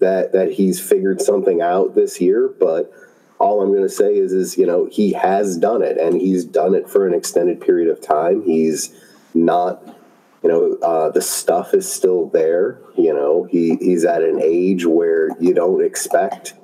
[0.00, 2.92] that that he's figured something out this year, but
[3.38, 6.44] all I'm going to say is, is you know, he has done it, and he's
[6.44, 8.42] done it for an extended period of time.
[8.42, 8.94] He's
[9.34, 9.84] not,
[10.42, 12.78] you know, uh, the stuff is still there.
[12.96, 16.54] You know, he he's at an age where you don't expect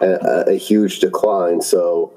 [0.00, 1.62] a, a huge decline.
[1.62, 2.12] So,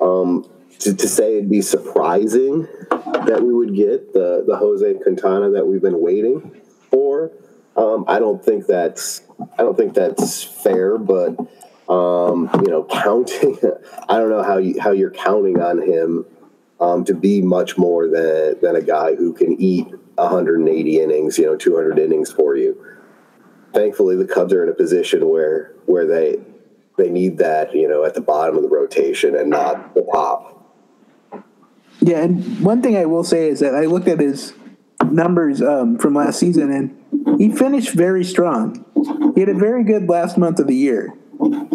[0.00, 0.48] um,
[0.82, 5.66] to, to say it'd be surprising that we would get the the Jose Quintana that
[5.66, 6.60] we've been waiting
[6.90, 7.30] for,
[7.76, 9.22] um, I don't think that's
[9.58, 11.38] I don't think that's fair, but
[11.88, 13.58] um, you know, counting.
[14.08, 16.26] I don't know how you how you're counting on him
[16.80, 21.46] um, to be much more than than a guy who can eat 180 innings, you
[21.46, 22.84] know, 200 innings for you.
[23.72, 26.40] Thankfully, the Cubs are in a position where where they
[26.98, 30.51] they need that, you know, at the bottom of the rotation and not the top.
[32.02, 34.54] Yeah, and one thing I will say is that I looked at his
[35.04, 38.84] numbers um, from last season, and he finished very strong.
[39.34, 41.14] He had a very good last month of the year.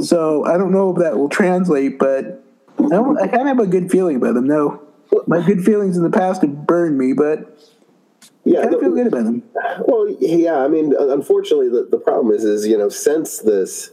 [0.03, 2.43] So I don't know if that will translate, but
[2.79, 4.47] I, I kind of have a good feeling about him.
[4.47, 4.81] No,
[5.27, 7.57] my good feelings in the past have burned me, but
[8.43, 9.43] Yeah, I kind of feel good about him.
[9.85, 10.59] Well, yeah.
[10.59, 13.91] I mean, unfortunately, the, the problem is, is you know, since this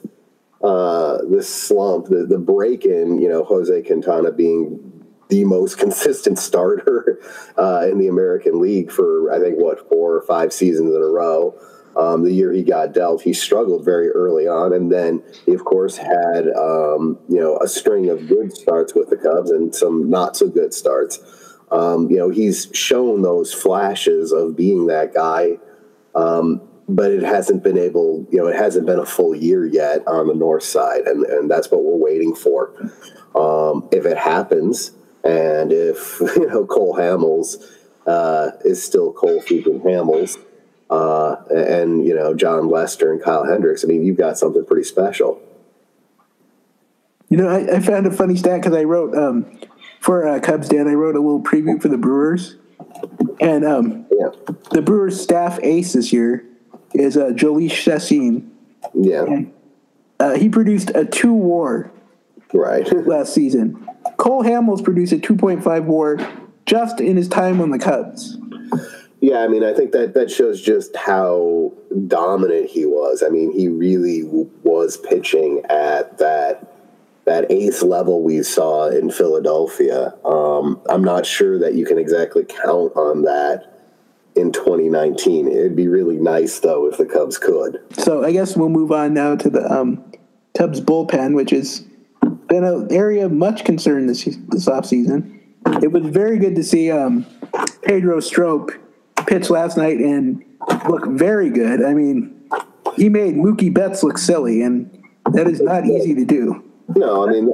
[0.62, 4.93] uh, this slump, the the break in, you know, Jose Quintana being
[5.28, 7.18] the most consistent starter
[7.58, 11.06] uh, in the American League for I think what four or five seasons in a
[11.06, 11.58] row.
[11.96, 15.64] Um, the year he got dealt, he struggled very early on, and then he, of
[15.64, 20.10] course, had um, you know a string of good starts with the Cubs and some
[20.10, 21.20] not so good starts.
[21.70, 25.58] Um, you know, he's shown those flashes of being that guy,
[26.14, 30.06] um, but it hasn't been able, you know, it hasn't been a full year yet
[30.06, 32.72] on the north side, and, and that's what we're waiting for.
[33.34, 34.92] Um, if it happens,
[35.24, 37.56] and if you know Cole Hamels
[38.06, 40.38] uh, is still Cole freaking Hamels,
[40.90, 44.84] uh, and you know Jon Lester and Kyle Hendricks, I mean, you've got something pretty
[44.84, 45.40] special.
[47.30, 49.58] You know, I, I found a funny stat because I wrote um,
[50.00, 50.86] for uh, Cubs Den.
[50.86, 52.56] I wrote a little preview for the Brewers,
[53.40, 54.28] and um, Yeah,
[54.70, 56.44] the Brewers staff ace this year
[56.92, 58.50] is uh, Jhoulys Chacin.
[58.92, 59.24] yeah,
[60.20, 61.90] Uh, he produced a two WAR
[62.52, 62.86] right.
[63.06, 63.83] last season.
[64.16, 66.18] Cole Hamels produced a 2.5 WAR
[66.66, 68.38] just in his time on the Cubs.
[69.20, 71.72] Yeah, I mean, I think that that shows just how
[72.06, 73.22] dominant he was.
[73.22, 76.70] I mean, he really w- was pitching at that
[77.24, 80.12] that eighth level we saw in Philadelphia.
[80.26, 83.74] Um, I'm not sure that you can exactly count on that
[84.36, 85.48] in 2019.
[85.48, 87.80] It'd be really nice though if the Cubs could.
[87.92, 90.04] So I guess we'll move on now to the um,
[90.54, 91.86] Cubs bullpen, which has
[92.48, 95.40] been an area of much concern this this offseason.
[95.82, 97.26] It was very good to see um,
[97.82, 98.70] Pedro Strop
[99.26, 100.44] pitch last night and
[100.88, 101.82] look very good.
[101.82, 102.48] I mean,
[102.96, 104.90] he made Mookie Betts look silly, and
[105.32, 106.62] that is not easy to do.
[106.88, 107.46] No, I mean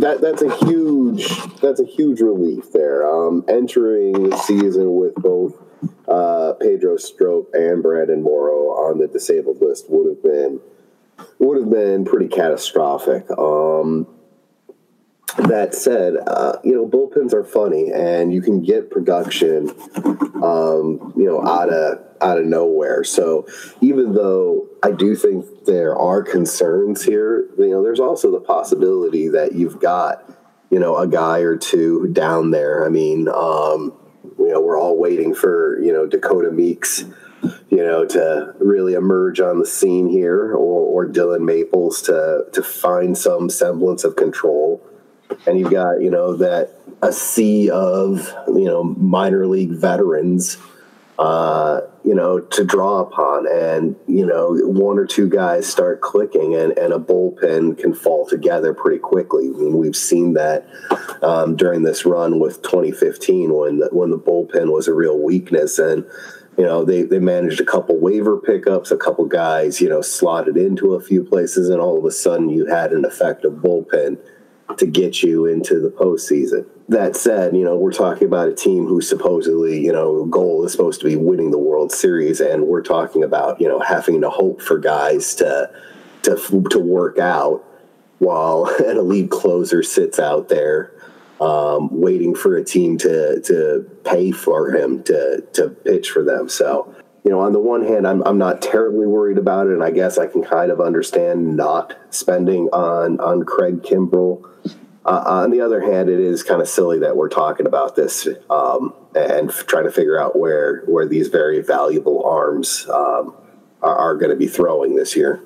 [0.00, 1.28] that that's a huge
[1.60, 3.06] that's a huge relief there.
[3.06, 5.58] Um, entering the season with both
[6.08, 10.60] uh, Pedro Strop and Brandon Morrow on the disabled list would have been
[11.38, 13.26] would have been pretty catastrophic.
[13.36, 14.06] Um,
[15.38, 19.70] that said, uh, you know bullpens are funny, and you can get production,
[20.42, 23.02] um, you know, out of out of nowhere.
[23.04, 23.46] So
[23.80, 29.28] even though I do think there are concerns here, you know, there's also the possibility
[29.28, 30.30] that you've got,
[30.70, 32.84] you know, a guy or two down there.
[32.84, 33.94] I mean, um,
[34.38, 37.12] you know, we're all waiting for you know Dakota Mekkes
[37.70, 42.62] you know, to really emerge on the scene here, or, or Dillon Maples to to
[42.62, 44.82] find some semblance of control.
[45.46, 50.58] And you've got, you know, that a sea of, you know, minor league veterans,
[51.18, 53.46] uh, you know, to draw upon.
[53.50, 58.26] And, you know, one or two guys start clicking and, and a bullpen can fall
[58.26, 59.46] together pretty quickly.
[59.46, 60.66] I mean, we've seen that
[61.22, 65.78] um, during this run with 2015 when the, when the bullpen was a real weakness.
[65.78, 66.04] And,
[66.58, 70.56] you know, they, they managed a couple waiver pickups, a couple guys, you know, slotted
[70.56, 74.18] into a few places, and all of a sudden you had an effective bullpen
[74.76, 76.66] to get you into the postseason.
[76.88, 80.72] That said, you know, we're talking about a team who supposedly, you know, goal is
[80.72, 84.30] supposed to be winning the World Series, and we're talking about, you know, having to
[84.30, 85.70] hope for guys to
[86.22, 86.36] to
[86.70, 87.64] to work out
[88.18, 90.92] while an elite closer sits out there
[91.42, 96.48] um, waiting for a team to to pay for him to to pitch for them.
[96.48, 99.82] So, you know, on the one hand, I'm I'm not terribly worried about it, and
[99.82, 104.48] I guess I can kind of understand not spending on on Craig Kimbrel
[105.04, 108.28] uh, on the other hand, it is kind of silly that we're talking about this
[108.48, 113.34] um, and f- trying to figure out where where these very valuable arms um,
[113.82, 115.42] are, are going to be throwing this year.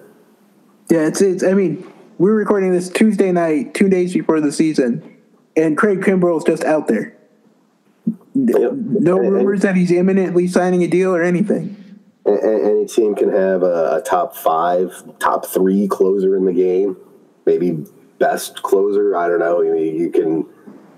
[0.90, 1.42] Yeah, it's it's.
[1.42, 5.15] I mean, we're recording this Tuesday night, two days before the season,
[5.56, 7.16] and Craig Kimbrel's just out there.
[8.34, 8.72] Yep.
[8.72, 11.82] No and- rumors that he's imminently signing a deal or anything.
[12.26, 16.96] Any team can have a, a top five, top three closer in the game,
[17.46, 17.84] maybe
[18.18, 19.16] best closer.
[19.16, 19.60] I don't know.
[19.62, 20.44] You can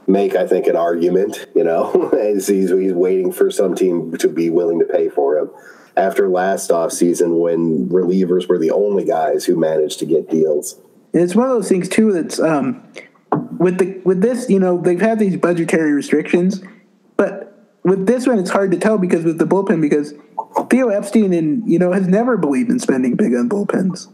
[0.06, 1.46] make, I think, an argument.
[1.54, 5.36] You know, as he's he's waiting for some team to be willing to pay for
[5.36, 5.50] him.
[5.98, 10.80] After last offseason, when relievers were the only guys who managed to get deals.
[11.12, 12.82] And it's one of those things too that's um,
[13.58, 16.62] with the with this, you know, they've had these budgetary restrictions,
[17.16, 17.48] but
[17.84, 20.14] with this one, it's hard to tell because with the bullpen, because
[20.70, 24.08] Theo Epstein and you know has never believed in spending big on bullpens.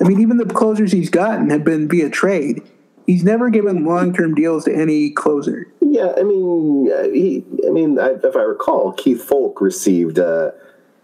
[0.00, 2.62] I mean, even the closers he's gotten have been via trade.
[3.06, 5.66] He's never given long term deals to any closer.
[5.80, 7.44] Yeah, I mean, uh, he.
[7.66, 10.52] I mean, I, if I recall, Keith Foulke received a,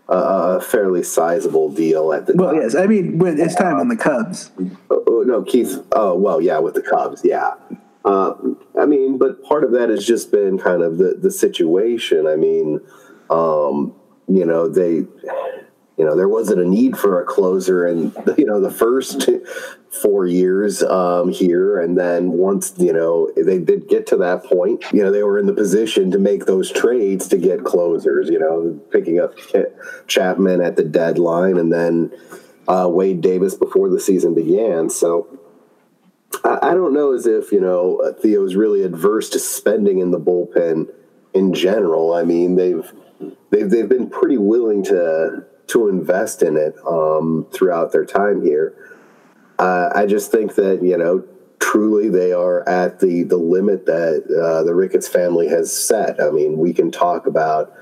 [0.08, 2.34] a, fairly sizable deal at the.
[2.34, 4.50] Well, yes, I mean, when it's time on the Cubs.
[5.24, 5.84] No, Keith.
[5.92, 7.54] Oh, well, yeah, with the Cubs, yeah.
[8.04, 8.34] Uh,
[8.78, 12.26] I mean, but part of that has just been kind of the the situation.
[12.26, 12.80] I mean,
[13.30, 13.94] um,
[14.28, 15.06] you know, they,
[15.96, 19.28] you know, there wasn't a need for a closer, and you know, the first
[19.90, 24.84] four years um, here, and then once you know they did get to that point,
[24.92, 28.28] you know, they were in the position to make those trades to get closers.
[28.28, 29.34] You know, picking up
[30.08, 32.10] Chapman at the deadline, and then
[32.68, 34.90] uh, Wade Davis before the season began.
[34.90, 35.38] So
[36.44, 40.10] I, I don't know as if you know Theo is really adverse to spending in
[40.10, 40.88] the bullpen
[41.34, 42.14] in general.
[42.14, 42.90] I mean, they've
[43.50, 48.74] they've they've been pretty willing to to invest in it um, throughout their time here.
[49.58, 51.24] Uh, I just think that you know
[51.60, 56.20] truly they are at the the limit that uh, the Ricketts family has set.
[56.20, 57.72] I mean, we can talk about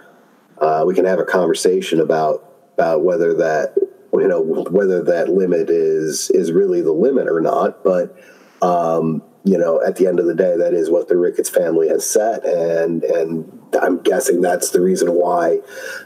[0.58, 3.74] uh, we can have a conversation about about whether that
[4.12, 8.16] you know whether that limit is is really the limit or not, but
[8.62, 11.88] um, you know, at the end of the day, that is what the Ricketts family
[11.88, 15.60] has set, and and I'm guessing that's the reason why,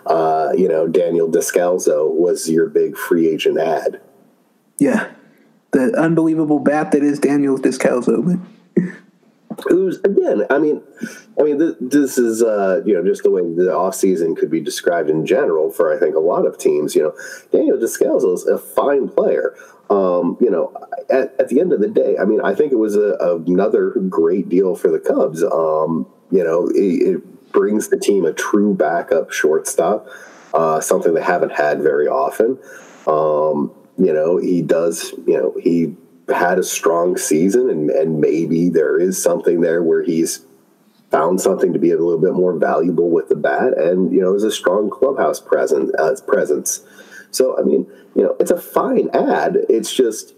[0.06, 4.00] uh, you know, Daniel Descalso was your big free agent ad.
[4.78, 5.10] Yeah,
[5.72, 8.40] the unbelievable bat that is Daniel Descalso.
[9.68, 10.44] Who's again?
[10.50, 10.82] I mean,
[11.38, 14.60] I mean, th- this is uh, you know just the way the offseason could be
[14.60, 16.94] described in general for I think a lot of teams.
[16.94, 17.14] You know,
[17.52, 19.54] Daniel Descalso is a fine player.
[19.90, 20.74] Um, you know,
[21.10, 23.90] at, at the end of the day, I mean, I think it was a, another
[24.08, 25.42] great deal for the Cubs.
[25.44, 30.08] Um, you know, it, it brings the team a true backup shortstop,
[30.54, 32.58] uh, something they haven't had very often.
[33.06, 35.12] Um, you know, he does.
[35.26, 35.94] You know, he
[36.28, 40.44] had a strong season, and and maybe there is something there where he's
[41.10, 44.34] found something to be a little bit more valuable with the bat, and you know,
[44.34, 45.92] is a strong clubhouse presence.
[45.98, 46.82] Uh, presence.
[47.30, 49.58] So, I mean, you know, it's a fine ad.
[49.68, 50.34] It's just,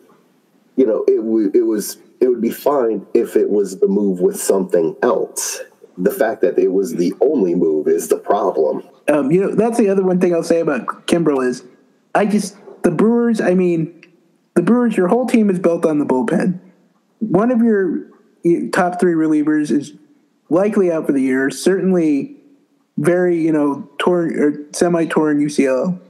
[0.76, 4.20] you know, it w- it was it would be fine if it was the move
[4.20, 5.60] with something else.
[5.98, 8.82] The fact that it was the only move is the problem.
[9.08, 11.64] um, you know, that's the other one thing I'll say about Kimbrel is,
[12.14, 13.40] I just the Brewers.
[13.40, 13.95] I mean,
[14.56, 14.96] the Brewers.
[14.96, 16.58] Your whole team is built on the bullpen.
[17.20, 18.08] One of your
[18.72, 19.92] top three relievers is
[20.50, 21.50] likely out for the year.
[21.50, 22.36] Certainly,
[22.96, 26.00] very you know torn or semi torn UCL.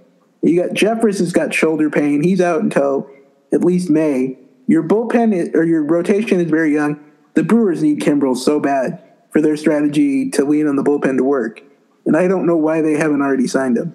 [0.43, 2.23] You got Jeffress has got shoulder pain.
[2.23, 3.11] He's out until
[3.53, 4.39] at least May.
[4.69, 7.01] Your bullpen is, or your rotation is very young.
[7.35, 11.25] The Brewers need Kimbrel so bad for their strategy to lean on the bullpen to
[11.25, 11.63] work,
[12.05, 13.95] and I don't know why they haven't already signed him.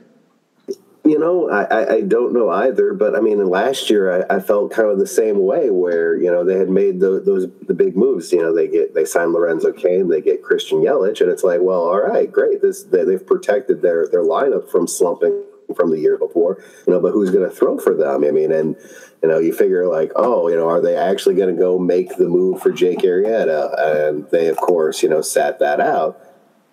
[1.04, 4.72] You know, I, I, don't know either, but I mean, last year I, I felt
[4.72, 7.98] kind of the same way, where you know they had made the, those the big
[7.98, 8.32] moves.
[8.32, 11.60] You know, they get they sign Lorenzo Cain, they get Christian Yelich, and it's like,
[11.60, 12.62] well, all right, great.
[12.62, 15.44] This they, they've protected their their lineup from slumping
[15.76, 16.64] from the year before.
[16.86, 18.24] You know, but who's going to throw for them?
[18.24, 18.76] I mean, and
[19.24, 22.16] you know, you figure like, oh, you know, are they actually going to go make
[22.18, 24.08] the move for Jake Arrieta?
[24.08, 26.22] And they, of course, you know, sat that out,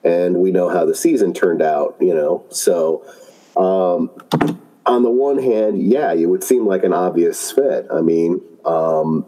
[0.04, 1.96] and we know how the season turned out.
[1.98, 3.06] You know, so.
[3.58, 4.10] Um,
[4.86, 7.86] on the one hand, yeah, it would seem like an obvious fit.
[7.92, 9.26] I mean, um,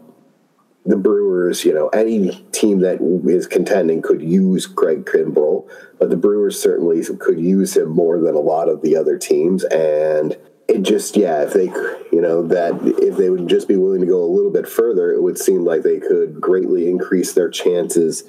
[0.85, 5.69] the Brewers, you know, any team that is contending could use Greg Kimbrel,
[5.99, 9.63] but the Brewers certainly could use him more than a lot of the other teams.
[9.65, 10.35] And
[10.67, 11.65] it just, yeah, if they,
[12.11, 15.11] you know, that if they would just be willing to go a little bit further,
[15.11, 18.23] it would seem like they could greatly increase their chances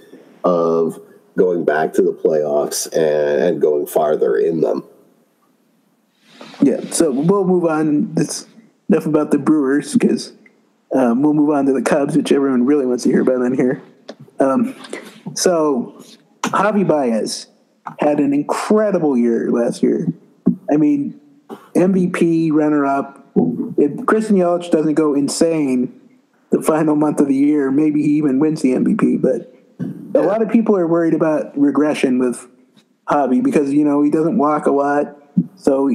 [0.44, 1.00] of
[1.38, 4.84] going back to the playoffs and, and going farther in them.
[6.62, 8.14] Yeah, so we'll move on.
[8.14, 8.46] That's
[8.88, 10.32] enough about the Brewers because
[10.94, 13.54] um, we'll move on to the Cubs, which everyone really wants to hear about on
[13.54, 13.82] here.
[14.38, 14.76] Um,
[15.34, 16.04] so
[16.42, 17.48] Javi Baez
[17.98, 20.12] had an incredible year last year.
[20.70, 21.20] I mean,
[21.74, 23.26] MVP, runner up.
[23.76, 26.00] If Christian Yelich doesn't go insane
[26.50, 29.20] the final month of the year, maybe he even wins the MVP.
[29.20, 29.52] But
[30.14, 32.46] a lot of people are worried about regression with
[33.08, 35.16] Javi because you know he doesn't walk a lot,
[35.56, 35.88] so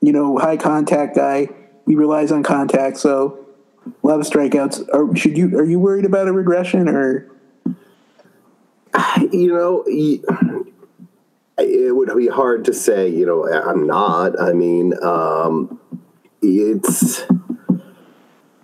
[0.00, 1.48] you know high contact guy.
[1.86, 3.46] He relies on contact, so
[3.86, 4.88] a lot of strikeouts.
[4.92, 7.30] Are should you are you worried about a regression or?
[9.30, 10.22] You know, it
[11.94, 13.08] would be hard to say.
[13.08, 14.40] You know, I'm not.
[14.40, 15.80] I mean, um,
[16.42, 17.24] it's.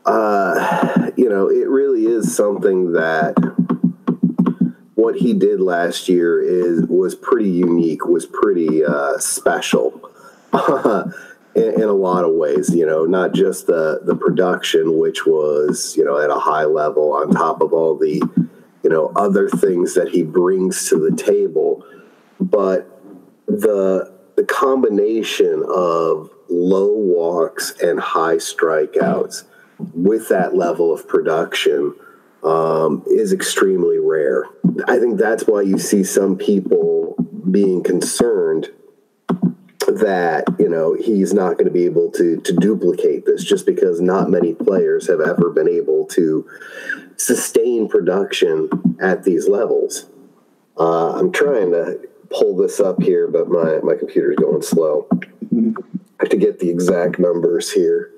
[0.05, 3.35] Uh, you know, it really is something that
[4.95, 10.11] what he did last year is was pretty unique, was pretty uh, special
[11.55, 12.75] in, in, a lot of ways.
[12.75, 17.13] You know, not just the the production, which was you know at a high level,
[17.13, 18.23] on top of all the
[18.83, 21.85] you know other things that he brings to the table,
[22.41, 22.89] but
[23.47, 29.45] the the combination of low walks and high strikeouts
[29.95, 31.95] with that level of production
[32.45, 34.45] um, is extremely rare.
[34.87, 37.17] I think that's why you see some people
[37.51, 38.71] being concerned
[39.99, 44.01] that you know he's not going to be able to to duplicate this just because
[44.01, 46.49] not many players have ever been able to
[47.17, 48.69] sustain production
[49.01, 50.07] at these levels.
[50.79, 55.07] Uh, I'm trying to pull this up here, but my my computer's going slow.
[55.13, 58.11] I have to get the exact numbers here.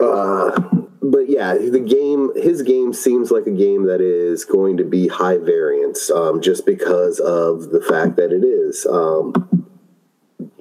[0.00, 0.60] Uh,
[1.02, 5.08] but yeah, the game, his game seems like a game that is going to be
[5.08, 8.86] high variance, um, just because of the fact that it is.
[8.86, 9.65] Um,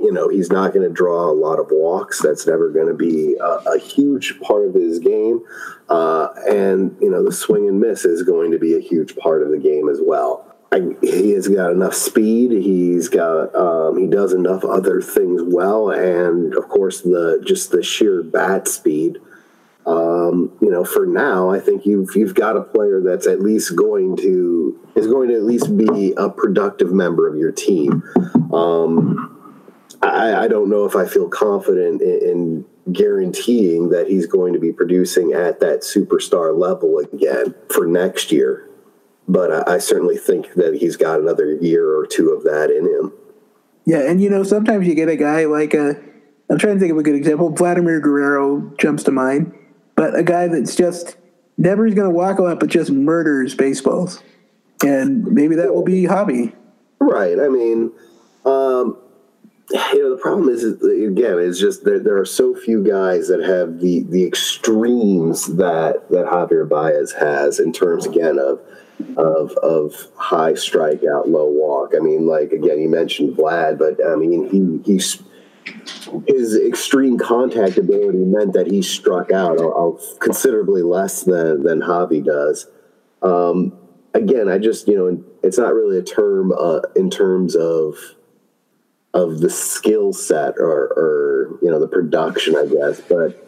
[0.06, 2.22] you know, he's not going to draw a lot of walks.
[2.22, 5.42] That's never going to be a, a, huge part of his game.
[5.90, 9.42] Uh, and, you know, the swing and miss is going to be a huge part
[9.42, 10.56] of the game as well.
[10.72, 12.52] I, he has got enough speed.
[12.52, 17.82] He's got um, he does enough other things well, and of course the just the
[17.82, 19.20] sheer bat speed
[19.86, 23.76] um, you know, for now, I think you've you've got a player that's at least
[23.76, 28.02] going to is going to at least be a productive member of your team.
[28.52, 29.35] Um,
[30.06, 34.60] I, I, don't know if I feel confident in, in, guaranteeing that he's going to
[34.60, 38.70] be producing at that superstar level again for next year,
[39.28, 42.86] but I, I certainly think that he's got another year or two of that in
[42.86, 43.12] him.
[43.86, 46.00] Yeah, and you know, sometimes you get a guy like a.
[46.48, 47.50] I'm trying to think of a good example.
[47.50, 49.52] Vladimir Guerrero jumps to mind
[49.96, 51.18] but a guy that's just
[51.58, 54.22] never is going to walk a lot, but just murders baseballs.
[54.84, 56.54] And maybe that will be Javi.
[57.00, 57.40] Right.
[57.40, 57.92] I mean,
[58.46, 58.98] um,
[59.72, 63.42] you know, the problem is, again, is just that there are so few guys that
[63.42, 68.62] have the the extremes that that Javier Baez has in terms, again, of
[69.18, 71.94] of of high strikeout, low walk.
[71.96, 75.24] I mean, like again, you mentioned Vlad, but I mean, he he's
[76.28, 79.58] his extreme contact ability meant that he struck out
[80.20, 82.68] considerably less than than Javi does.
[83.24, 83.74] Um,
[84.14, 87.98] again, I just you know it's not really a term uh, in terms of
[89.16, 93.42] of the skill set or, or you know the production, I guess, but.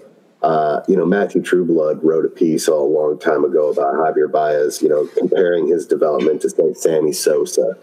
[0.43, 4.83] Uh, you know, Matthew Trueblood wrote a piece a long time ago about Javier Baez,
[4.83, 7.75] you know, comparing his development to, say, Sammy Sosa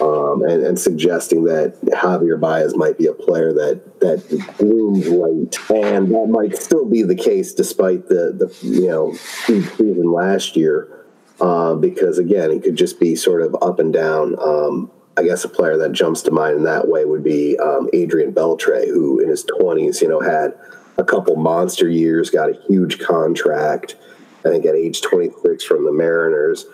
[0.00, 5.58] um, and, and, suggesting that Javier Baez might be a player that that blooms late,
[5.70, 11.06] and that might still be the case despite the the you know season last year,
[11.40, 14.36] uh, because again, he could just be sort of up and down.
[14.40, 17.88] Um, I guess a player that jumps to mind in that way would be um,
[17.92, 20.54] Adrian Beltre, who in his twenties, you know, had
[20.98, 23.96] a couple monster years, got a huge contract.
[24.44, 26.66] I think at age 26 from the Mariners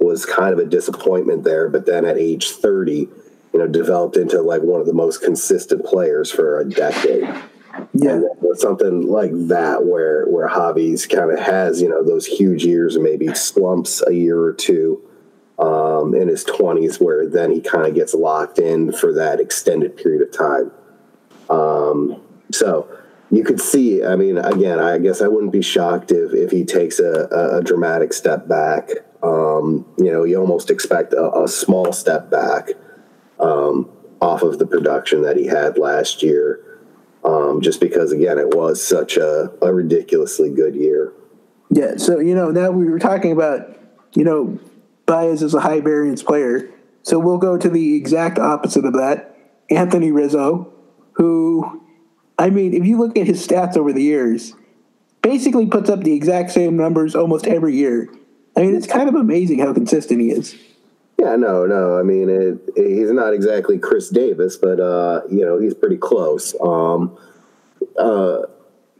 [0.00, 3.10] was kind of a disappointment there, but then at age 30, you
[3.54, 7.28] know, developed into like one of the most consistent players for a decade.
[7.94, 8.20] Yeah,
[8.54, 13.04] something like that, where where Javi's kind of has you know those huge years and
[13.04, 15.02] maybe slumps a year or two
[15.62, 19.96] um, in his twenties, where then he kind of gets locked in for that extended
[19.96, 20.70] period of time.
[21.48, 22.86] Um, so
[23.30, 24.04] you could see.
[24.04, 27.62] I mean, again, I guess I wouldn't be shocked if if he takes a, a
[27.62, 28.90] dramatic step back
[29.22, 32.70] um, you know, you almost expect a, a small step back
[33.38, 33.88] um,
[34.20, 36.80] off of the production that he had last year,
[37.24, 41.12] um, just because, again, it was such a, a ridiculously good year.
[41.70, 41.96] Yeah.
[41.96, 43.78] So, you know, now we were talking about,
[44.14, 44.58] you know,
[45.12, 46.70] Baez is a high variance player.
[47.02, 49.36] So we'll go to the exact opposite of that.
[49.70, 50.72] Anthony Rizzo,
[51.12, 51.82] who,
[52.38, 54.54] I mean, if you look at his stats over the years,
[55.22, 58.08] basically puts up the exact same numbers almost every year
[58.56, 60.54] I mean, it's kind of amazing how consistent he is.
[61.18, 61.98] Yeah, no, no.
[61.98, 65.96] I mean, it, it, he's not exactly Chris Davis, but uh, you know, he's pretty
[65.96, 66.54] close.
[66.60, 67.16] Um,
[67.98, 68.42] uh,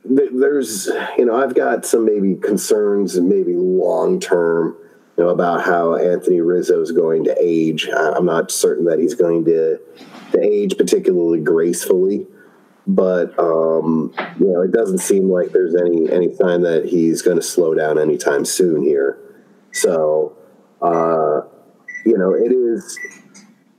[0.07, 0.87] th- there's,
[1.19, 4.77] you know, I've got some maybe concerns, and maybe long term,
[5.23, 7.89] know, about how Anthony Rizzo is going to age.
[7.89, 9.79] I'm not certain that he's going to,
[10.33, 12.27] to age particularly gracefully,
[12.87, 17.37] but um, you know, it doesn't seem like there's any any sign that he's going
[17.37, 19.19] to slow down anytime soon here.
[19.73, 20.37] So.
[20.81, 21.43] Uh,
[22.05, 22.99] you know, it is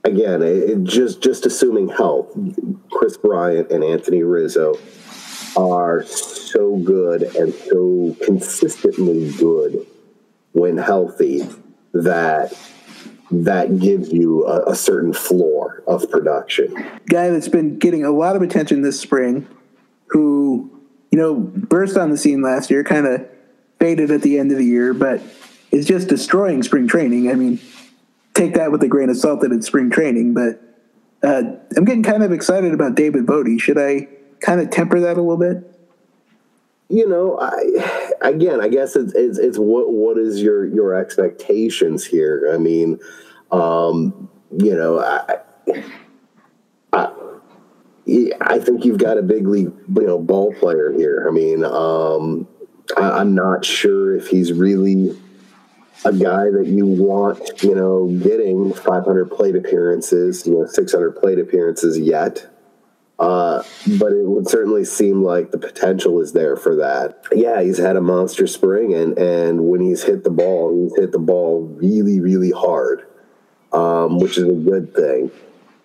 [0.04, 2.32] again, it, it just just assuming health.
[2.90, 4.78] Kris Bryant and Anthony Rizzo
[5.56, 9.86] are so good and so consistently good
[10.54, 11.46] when healthy
[11.92, 12.56] that
[13.30, 16.72] that gives you a, a certain floor of production.
[17.06, 19.46] Guy that's been getting a lot of attention this spring,
[20.06, 20.70] who
[21.10, 23.26] you know burst on the scene last year, kind of
[23.78, 25.20] faded at the end of the year, but
[25.70, 27.30] is just destroying spring training.
[27.30, 27.60] I mean
[28.34, 30.60] take that with a grain of salt that it's spring training, but
[31.22, 31.42] uh,
[31.76, 33.46] I'm getting kind of excited about David Bote.
[33.60, 34.08] Should I
[34.40, 35.70] kind of temper that a little bit?
[36.88, 42.04] You know, I again, I guess it's it's, it's what what is your your expectations
[42.04, 42.50] here?
[42.52, 42.98] I mean,
[43.50, 45.38] um, you know, I,
[46.92, 47.10] I
[48.40, 51.26] I think you've got a big league, you know, ball player here.
[51.28, 52.46] I mean, um,
[52.96, 55.16] I, I'm not sure if he's really
[56.04, 61.38] a guy that you want, you know, getting 500 plate appearances, you know, 600 plate
[61.38, 62.46] appearances yet.
[63.18, 63.62] Uh,
[63.98, 67.22] but it would certainly seem like the potential is there for that.
[67.32, 71.12] Yeah, he's had a monster spring, and and when he's hit the ball, he's hit
[71.12, 73.06] the ball really, really hard,
[73.72, 75.30] um, which is a good thing.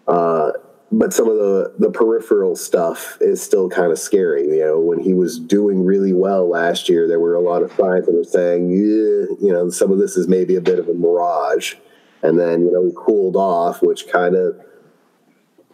[0.07, 0.53] Uh,
[0.91, 4.45] but some of the the peripheral stuff is still kind of scary.
[4.45, 7.71] You know, when he was doing really well last year, there were a lot of
[7.73, 10.89] signs that were saying, yeah, you know, some of this is maybe a bit of
[10.89, 11.75] a mirage.
[12.23, 14.59] And then you know he cooled off, which kind of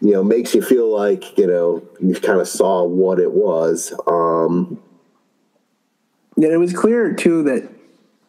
[0.05, 3.93] you know makes you feel like you know you kind of saw what it was.
[4.07, 4.81] Um,
[6.37, 7.69] yeah, it was clear too that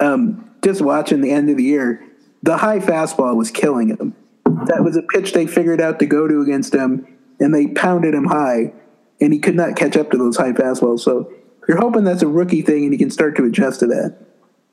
[0.00, 2.04] um, just watching the end of the year,
[2.42, 4.14] the high fastball was killing him
[4.66, 7.06] that was a pitch they figured out to go to against him,
[7.40, 8.72] and they pounded him high,
[9.20, 11.00] and he could not catch up to those high fastballs.
[11.00, 11.32] So
[11.68, 14.16] you're hoping that's a rookie thing, and he can start to adjust to that.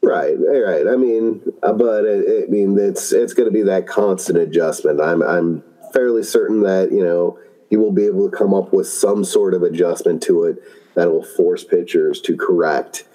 [0.01, 0.88] Right, right.
[0.88, 4.99] I mean, uh, but it, I mean, it's it's going to be that constant adjustment.
[4.99, 5.64] I'm I'm
[5.94, 7.39] fairly certain that you know
[7.70, 10.58] he will be able to come up with some sort of adjustment to it
[10.96, 13.06] that will force pitchers to correct.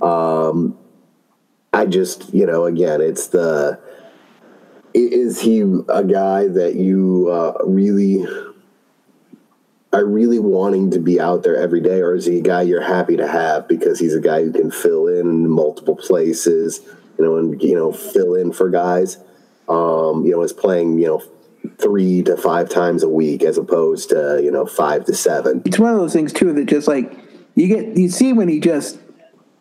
[0.00, 0.78] Um,
[1.72, 3.80] I just, you know, again, it's the
[4.94, 8.24] is he a guy that you uh, really
[9.92, 12.82] are really wanting to be out there every day, or is he a guy you're
[12.82, 16.80] happy to have because he's a guy who can fill in multiple places,
[17.18, 19.16] you know, and you know fill in for guys,
[19.68, 21.22] um, you know, is playing you know
[21.78, 25.62] three to five times a week as opposed to you know five to seven.
[25.64, 27.12] It's one of those things too that just like
[27.54, 28.98] you get you see when he just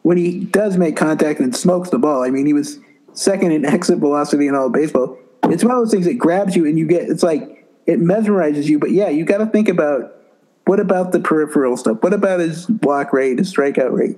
[0.02, 2.24] when he does make contact and smokes the ball.
[2.24, 2.80] I mean, he was
[3.14, 5.18] second in exit velocity in all baseball
[5.52, 8.66] it's one of those things that grabs you and you get it's like it mesmerizes
[8.66, 10.16] you but yeah you got to think about
[10.66, 14.18] what about the peripheral stuff what about his block rate his strikeout rate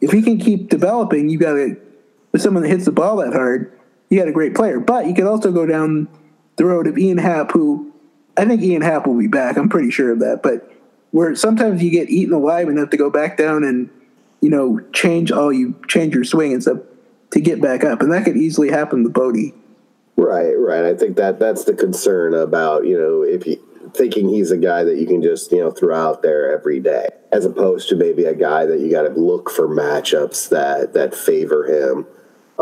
[0.00, 1.76] if he can keep developing you got to
[2.32, 3.78] with someone that hits the ball that hard
[4.08, 6.08] you got a great player but you could also go down
[6.56, 7.92] the road of ian happ who
[8.36, 10.70] i think ian happ will be back i'm pretty sure of that but
[11.10, 13.90] where sometimes you get eaten alive and have to go back down and
[14.40, 16.78] you know change all you change your swing and stuff
[17.30, 19.36] to get back up and that could easily happen with bote
[20.16, 20.84] Right, right.
[20.84, 23.56] I think that that's the concern about you know if you
[23.94, 27.08] thinking he's a guy that you can just you know throw out there every day,
[27.32, 31.14] as opposed to maybe a guy that you got to look for matchups that that
[31.14, 32.06] favor him.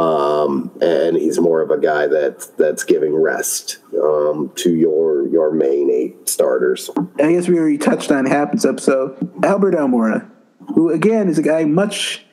[0.01, 5.53] Um, and he's more of a guy that that's giving rest um, to your your
[5.53, 6.89] main eight starters.
[7.19, 8.81] I guess we already touched on happens up.
[8.81, 10.31] So Albert Almora,
[10.75, 12.25] who again is a guy much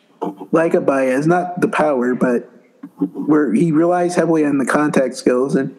[0.54, 2.50] like a Baez, not the power, but
[3.14, 5.54] where he relies heavily on the contact skills.
[5.54, 5.78] And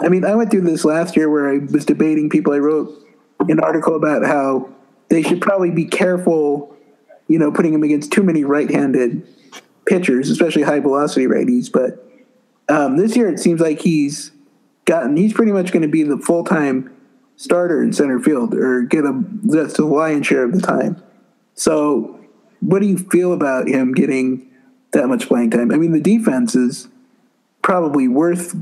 [0.00, 2.54] I mean, I went through this last year where I was debating people.
[2.54, 2.90] I wrote
[3.40, 4.70] an article about how
[5.10, 6.74] they should probably be careful,
[7.28, 9.28] you know, putting him against too many right-handed
[9.86, 11.70] pitchers, especially high velocity righties.
[11.70, 12.04] But
[12.68, 14.32] um, this year, it seems like he's
[14.84, 15.16] gotten.
[15.16, 16.92] He's pretty much going to be the full time
[17.36, 21.02] starter in center field, or get a that's the lion's share of the time.
[21.54, 22.20] So,
[22.60, 24.46] what do you feel about him getting?
[24.96, 25.70] that much playing time.
[25.70, 26.88] I mean, the defense is
[27.62, 28.56] probably worth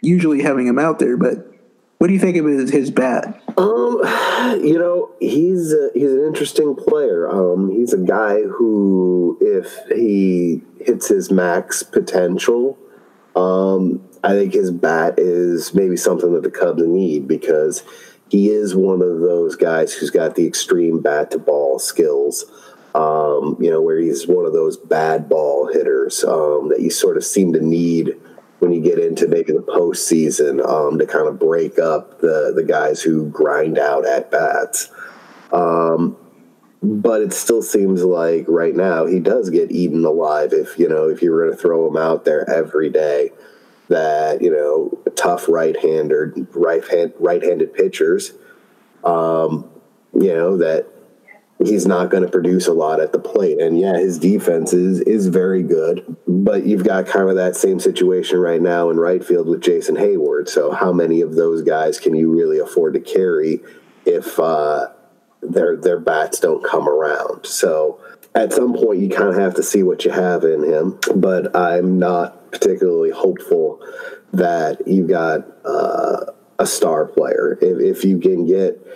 [0.00, 1.46] usually having him out there, but
[1.98, 3.42] What do you think of his, his bat?
[3.56, 4.00] Um,
[4.62, 7.28] you know, he's a, he's an interesting player.
[7.28, 12.78] Um, he's a guy who, if he hits his max potential,
[13.34, 17.82] um, I think his bat is maybe something that the Cubs need because
[18.28, 22.44] he is one of those guys who's got the extreme bat to ball skills.
[22.94, 27.16] Um, you know, where he's one of those bad ball hitters um, that you sort
[27.16, 28.16] of seem to need
[28.58, 32.64] when you get into maybe the postseason um, to kind of break up the the
[32.64, 34.90] guys who grind out at bats.
[35.52, 36.16] Um,
[36.82, 41.08] but it still seems like right now he does get eaten alive if you know
[41.08, 43.30] if you were going to throw him out there every day
[43.88, 48.32] that you know tough right-handed right hand right-handed pitchers
[49.04, 49.68] um,
[50.14, 50.86] you know that
[51.64, 53.60] he's not going to produce a lot at the plate.
[53.60, 57.80] And yeah, his defense is is very good, but you've got kind of that same
[57.80, 60.48] situation right now in right field with Jason Heyward.
[60.48, 63.60] So how many of those guys can you really afford to carry
[64.04, 64.88] if uh,
[65.42, 67.46] their their bats don't come around?
[67.46, 68.00] So
[68.34, 71.56] at some point you kind of have to see what you have in him, but
[71.56, 73.80] I'm not particularly hopeful
[74.32, 76.26] that you've got uh,
[76.58, 77.58] a star player.
[77.60, 78.86] If, if you can get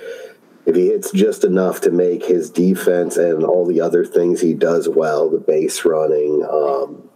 [0.66, 4.54] if he hits just enough to make his defense and all the other things he
[4.54, 7.08] does well, the base running, um,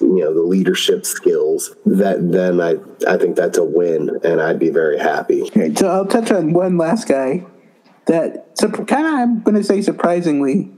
[0.00, 2.76] you know, the leadership skills, that then I
[3.08, 5.42] I think that's a win, and I'd be very happy.
[5.42, 7.46] Okay, so I'll touch on one last guy
[8.06, 10.70] that kind of I'm going to say surprisingly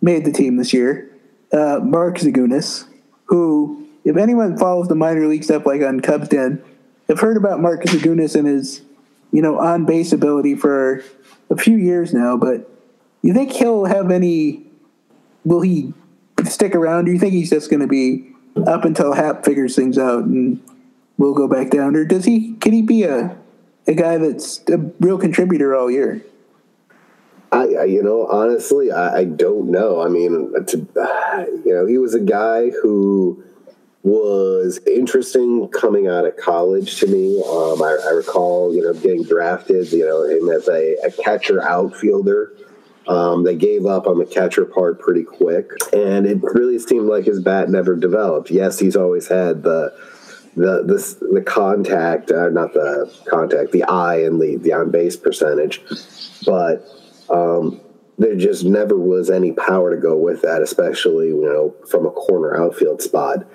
[0.00, 1.10] made the team this year,
[1.52, 2.86] uh, Mark Zagunis,
[3.24, 6.62] who if anyone follows the minor league stuff like on Cubs Den,
[7.08, 8.82] have heard about Mark Zagunis and his
[9.32, 11.02] you know on base ability for
[11.50, 12.70] a few years now, but
[13.22, 14.66] you think he'll have any?
[15.44, 15.92] Will he
[16.44, 17.06] stick around?
[17.06, 18.32] Do you think he's just going to be
[18.66, 20.62] up until Happ figures things out and
[21.16, 22.54] we'll go back down, or does he?
[22.54, 23.36] Can he be a
[23.86, 26.22] a guy that's a real contributor all year?
[27.50, 30.02] I, I you know, honestly, I, I, don't know.
[30.02, 30.76] I mean, to,
[31.64, 33.42] you know, he was a guy who
[34.02, 37.42] was interesting coming out of college to me.
[37.42, 41.62] Um, I, I, recall, you know, getting drafted, you know, him as a, a catcher
[41.62, 42.52] outfielder.
[43.08, 47.24] Um, they gave up on the catcher part pretty quick, and it really seemed like
[47.24, 48.50] his bat never developed.
[48.50, 49.94] Yes, he's always had the
[50.54, 55.16] the the, the contact, uh, not the contact, the eye and the the on base
[55.16, 55.80] percentage,
[56.44, 56.86] but
[57.30, 57.80] um,
[58.18, 62.10] there just never was any power to go with that, especially you know from a
[62.10, 63.46] corner outfield spot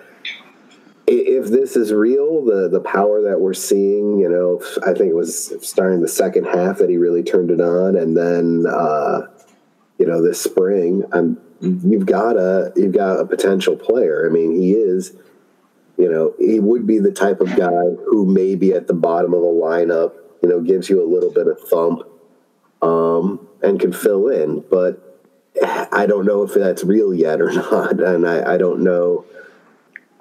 [1.19, 5.15] if this is real, the the power that we're seeing, you know, I think it
[5.15, 9.27] was starting the second half that he really turned it on, and then uh,
[9.97, 14.27] you know this spring, I'm you've got a you've got a potential player.
[14.27, 15.13] I mean, he is,
[15.97, 19.33] you know, he would be the type of guy who may be at the bottom
[19.33, 22.03] of a lineup, you know, gives you a little bit of thump,
[22.81, 25.09] um, and can fill in, but
[25.91, 29.25] I don't know if that's real yet or not, and I, I don't know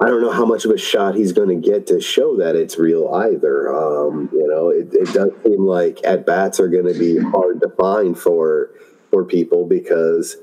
[0.00, 2.56] I don't know how much of a shot he's going to get to show that
[2.56, 3.72] it's real either.
[3.72, 7.60] Um, you know, it, it does seem like at bats are going to be hard
[7.60, 8.70] to find for
[9.10, 10.36] for people because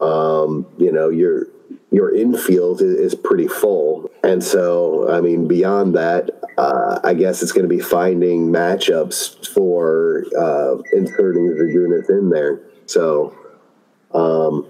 [0.00, 1.46] um, you know your
[1.90, 7.52] your infield is, pretty full, and so I mean beyond that, uh, I guess it's
[7.52, 12.60] going to be finding matchups for uh, inserting Zagunis in there.
[12.86, 13.34] So.
[14.14, 14.66] Um,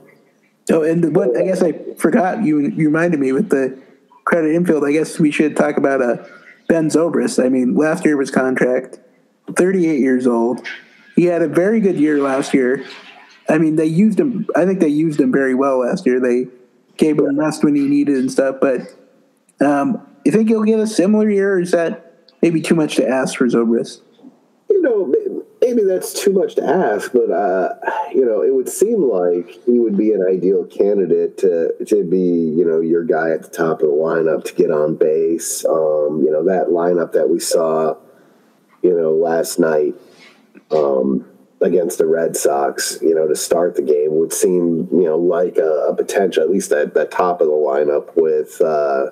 [0.72, 3.81] oh, and what I guess I forgot you, you reminded me with the
[4.29, 6.22] credit infield, I guess we should talk about uh,
[6.68, 7.43] Ben Zobrist.
[7.43, 8.99] I mean, last year was contract,
[9.57, 10.66] 38 years old.
[11.16, 12.85] He had a very good year last year.
[13.49, 14.47] I mean, they used him.
[14.55, 16.20] I think they used him very well last year.
[16.20, 16.47] They
[16.99, 18.57] gave him rest when he needed and stuff.
[18.61, 18.83] But
[19.62, 23.09] um, you think he'll get a similar year, or is that maybe too much to
[23.09, 24.03] ask for Zobrist?
[25.69, 27.75] Maybe that's too much to ask, but uh,
[28.14, 32.16] you know, it would seem like he would be an ideal candidate to to be,
[32.16, 35.66] you know, your guy at the top of the lineup to get on base.
[35.66, 37.99] Um, you know, that lineup that we saw,
[38.81, 39.95] you know, last night
[40.71, 41.29] um,
[41.61, 45.59] against the Red Sox, you know, to start the game would seem, you know, like
[45.59, 48.59] a, a potential, at least at the top of the lineup with.
[48.62, 49.11] Uh,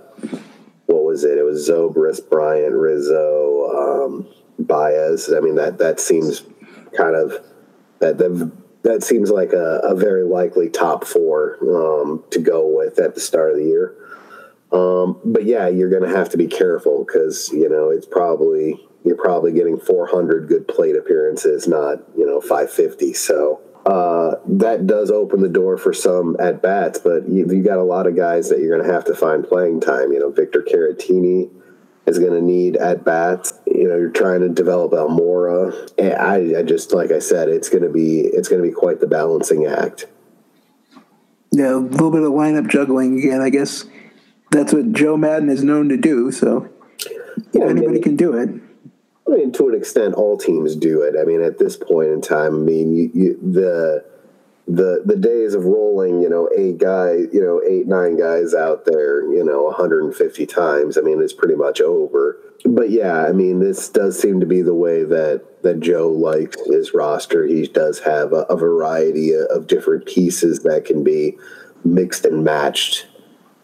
[0.86, 1.36] what was it?
[1.36, 4.28] It was Zobrist, Bryant, Rizzo, um,
[4.58, 5.32] Baez.
[5.32, 6.42] I mean that that seems
[6.96, 7.44] kind of
[7.98, 8.52] that that,
[8.82, 13.20] that seems like a, a very likely top four um, to go with at the
[13.20, 13.96] start of the year.
[14.72, 18.80] Um, but yeah, you're going to have to be careful because you know it's probably
[19.04, 23.12] you're probably getting 400 good plate appearances, not you know 550.
[23.14, 27.78] So uh, that does open the door for some at bats, but you, you got
[27.78, 30.12] a lot of guys that you're going to have to find playing time.
[30.12, 31.50] You know, Victor Caratini
[32.06, 33.52] is going to need at bats.
[33.66, 35.90] You know, you're trying to develop Almora.
[35.98, 38.74] And I, I just like I said, it's going to be it's going to be
[38.74, 40.06] quite the balancing act.
[41.52, 43.40] Yeah, a little bit of lineup juggling again.
[43.40, 43.84] I guess
[44.50, 46.30] that's what Joe Maddon is known to do.
[46.32, 46.68] So
[47.52, 48.50] Yeah, anybody mean- can do it.
[49.28, 51.16] I mean, to an extent, all teams do it.
[51.20, 54.04] I mean, at this point in time, I mean, you, you, the
[54.66, 58.84] the the days of rolling, you know, eight guys, you know, eight nine guys out
[58.84, 60.98] there, you know, 150 times.
[60.98, 62.38] I mean, it's pretty much over.
[62.64, 66.56] But yeah, I mean, this does seem to be the way that that Joe likes
[66.66, 67.46] his roster.
[67.46, 71.38] He does have a, a variety of different pieces that can be
[71.84, 73.06] mixed and matched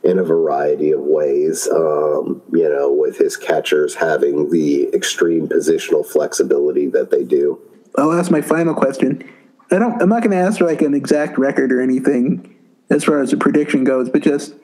[0.05, 1.69] in a variety of ways.
[1.69, 7.61] Um, you know, with his catchers having the extreme positional flexibility that they do.
[7.99, 9.29] I'll ask my final question.
[9.73, 10.01] I don't.
[10.03, 12.55] I'm not going to ask for like an exact record or anything
[12.91, 14.55] as far as the prediction goes, but just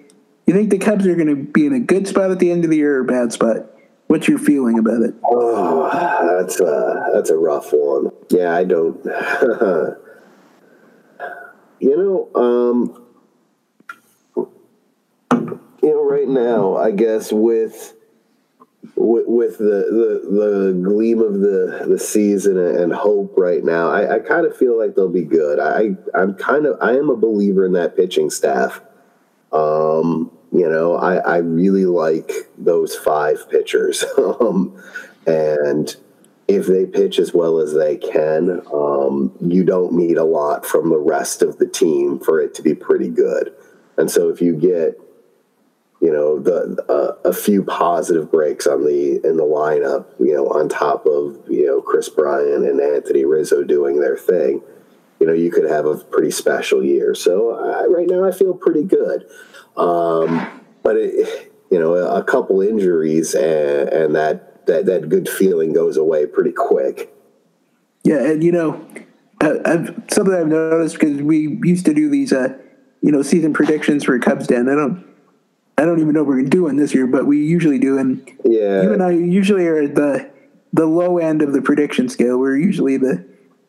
[0.46, 2.64] you think the Cubs are going to be in a good spot at the end
[2.64, 3.66] of the year or a bad spot?
[4.09, 5.14] What's your feeling about it?
[5.24, 5.88] Oh,
[6.38, 8.11] that's a that's a rough one.
[8.30, 9.02] Yeah, I don't.
[11.80, 13.04] you know, um,
[15.82, 17.94] you know, right now, I guess with
[18.95, 24.16] with, with the, the the gleam of the the season and hope right now, I,
[24.16, 25.59] I kind of feel like they'll be good.
[25.59, 28.81] I I'm kind of I am a believer in that pitching staff.
[29.53, 34.05] Um, you know, I, I really like those five pitchers.
[34.18, 34.83] um,
[35.26, 35.95] and
[36.47, 40.89] if they pitch as well as they can, um, you don't need a lot from
[40.89, 43.53] the rest of the team for it to be pretty good.
[43.99, 44.99] And so if you get,
[46.01, 50.46] you know, the uh, a few positive breaks on the in the lineup, you know,
[50.49, 54.62] on top of you know Kris Bryant and Anthony Rizzo doing their thing,
[55.20, 57.14] you know, you could have a pretty special year.
[57.14, 59.26] So uh, right now, I feel pretty good.
[59.76, 65.72] Um, but it, you know, a couple injuries and, and that, that that good feeling
[65.72, 67.14] goes away pretty quick.
[68.05, 68.86] Yeah, and you know,
[69.40, 72.57] I've something I've noticed because we used to do these, uh,
[73.03, 74.68] you know, season predictions for Cubs Den.
[74.68, 75.05] I don't,
[75.79, 78.83] I don't even know what we're doing this year, but we usually do, and Yeah,
[78.83, 80.29] you and I usually are at the
[80.72, 82.37] the low end of the prediction scale.
[82.37, 83.24] We're usually the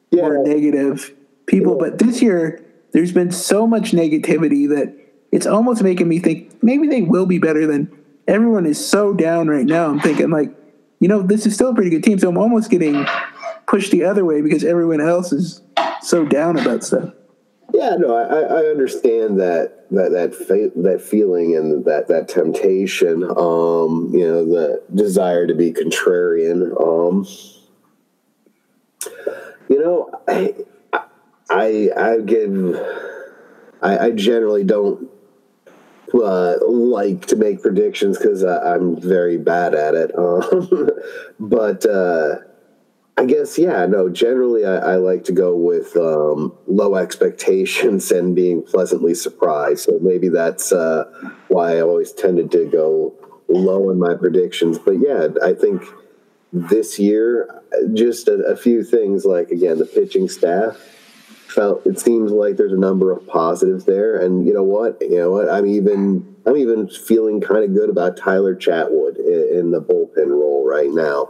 [0.10, 1.14] yeah, more negative
[1.45, 4.95] people, but this year there's been so much negativity that
[5.32, 7.95] it's almost making me think maybe they will be better than
[8.28, 9.86] everyone is so down right now.
[9.86, 10.51] I'm thinking like,
[10.99, 13.05] you know, this is still a pretty good team, so I'm almost getting
[13.68, 15.62] pushed the other way because everyone else is
[16.01, 17.14] so down about stuff.
[17.74, 17.95] Yeah.
[17.97, 23.24] No, I, I understand that that that fa- that feeling and that that temptation.
[23.24, 26.80] Um, you know, the desire to be contrarian.
[26.82, 27.26] Um,
[29.70, 30.55] you know, I
[31.49, 32.76] I I give
[33.82, 35.09] I, I generally don't
[36.13, 40.17] uh, like to make predictions because I'm very bad at it.
[40.17, 40.89] Um,
[41.39, 42.36] but uh,
[43.20, 44.07] I guess yeah, no.
[44.07, 49.84] Generally, I, I like to go with um, low expectations and being pleasantly surprised.
[49.84, 51.03] So maybe that's uh,
[51.49, 53.13] why I always tended to go
[53.49, 54.80] low in my predictions.
[54.80, 55.84] But yeah, I think
[56.53, 57.61] this year,
[57.93, 60.78] just a, a few things like again the pitching staff
[61.49, 65.17] felt it seems like there's a number of positives there and you know what you
[65.17, 69.72] know what i'm even i'm even feeling kind of good about tyler chatwood in, in
[69.72, 71.28] the bullpen role right now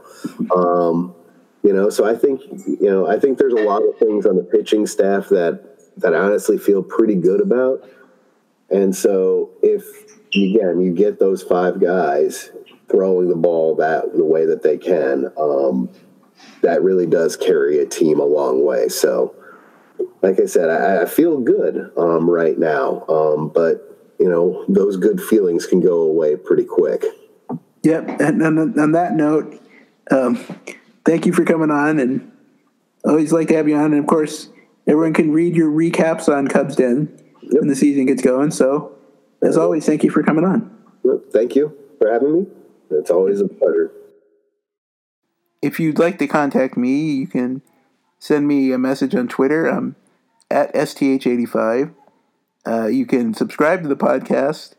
[0.54, 1.16] um
[1.64, 4.36] you know so i think you know i think there's a lot of things on
[4.36, 5.64] the pitching staff that
[5.97, 7.88] that I honestly feel pretty good about
[8.70, 9.84] and so if
[10.34, 12.51] again you get those five guys
[12.89, 15.89] throwing the ball that the way that they can um
[16.62, 19.36] that really does carry a team a long way so
[20.22, 23.86] like I said, I, I feel good um, right now, um, but
[24.20, 27.05] you know those good feelings can go away pretty quick.
[27.84, 28.20] Yep.
[28.20, 29.62] And, and on that note,
[30.12, 30.43] um,
[31.10, 32.32] thank you for coming on, and
[33.03, 33.93] always like to have you on.
[33.93, 34.49] And of course,
[34.88, 38.51] everyone can read your recaps on Cubs Den when the season gets going.
[38.51, 38.96] So,
[39.42, 40.75] as always, thank you for coming on.
[41.32, 42.47] Thank you for having me.
[42.92, 43.92] It's always a pleasure.
[45.62, 47.63] If you'd like to contact me, you can
[48.20, 49.66] send me a message on Twitter.
[49.66, 49.96] I'm
[50.51, 51.93] at STH85.
[52.67, 54.75] Uh, you can subscribe to the podcast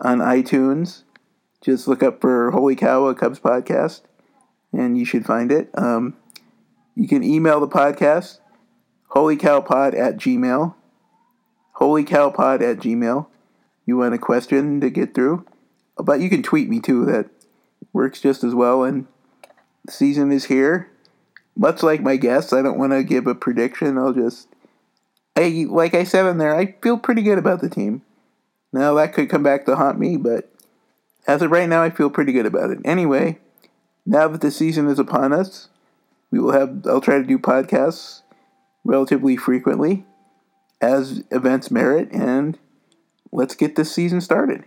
[0.00, 1.04] on iTunes.
[1.62, 4.02] Just look up for Holy Cow, a Cubs podcast,
[4.72, 5.70] and you should find it.
[5.74, 6.16] Um,
[6.94, 8.38] you can email the podcast,
[9.10, 10.74] holycowpod at gmail.
[11.76, 13.26] Holycowpod at gmail.
[13.86, 15.44] You want a question to get through?
[15.96, 17.04] But you can tweet me too.
[17.04, 17.28] That
[17.92, 18.84] works just as well.
[18.84, 19.06] And
[19.84, 20.90] the season is here.
[21.56, 23.98] Much like my guests, I don't want to give a prediction.
[23.98, 24.48] I'll just,
[25.36, 28.02] I like I said in there, I feel pretty good about the team.
[28.72, 30.50] Now that could come back to haunt me, but
[31.26, 32.78] as of right now, I feel pretty good about it.
[32.84, 33.38] Anyway,
[34.04, 35.68] now that the season is upon us,
[36.30, 36.86] we will have.
[36.86, 38.22] I'll try to do podcasts
[38.84, 40.04] relatively frequently
[40.80, 42.58] as events merit, and
[43.30, 44.64] let's get this season started.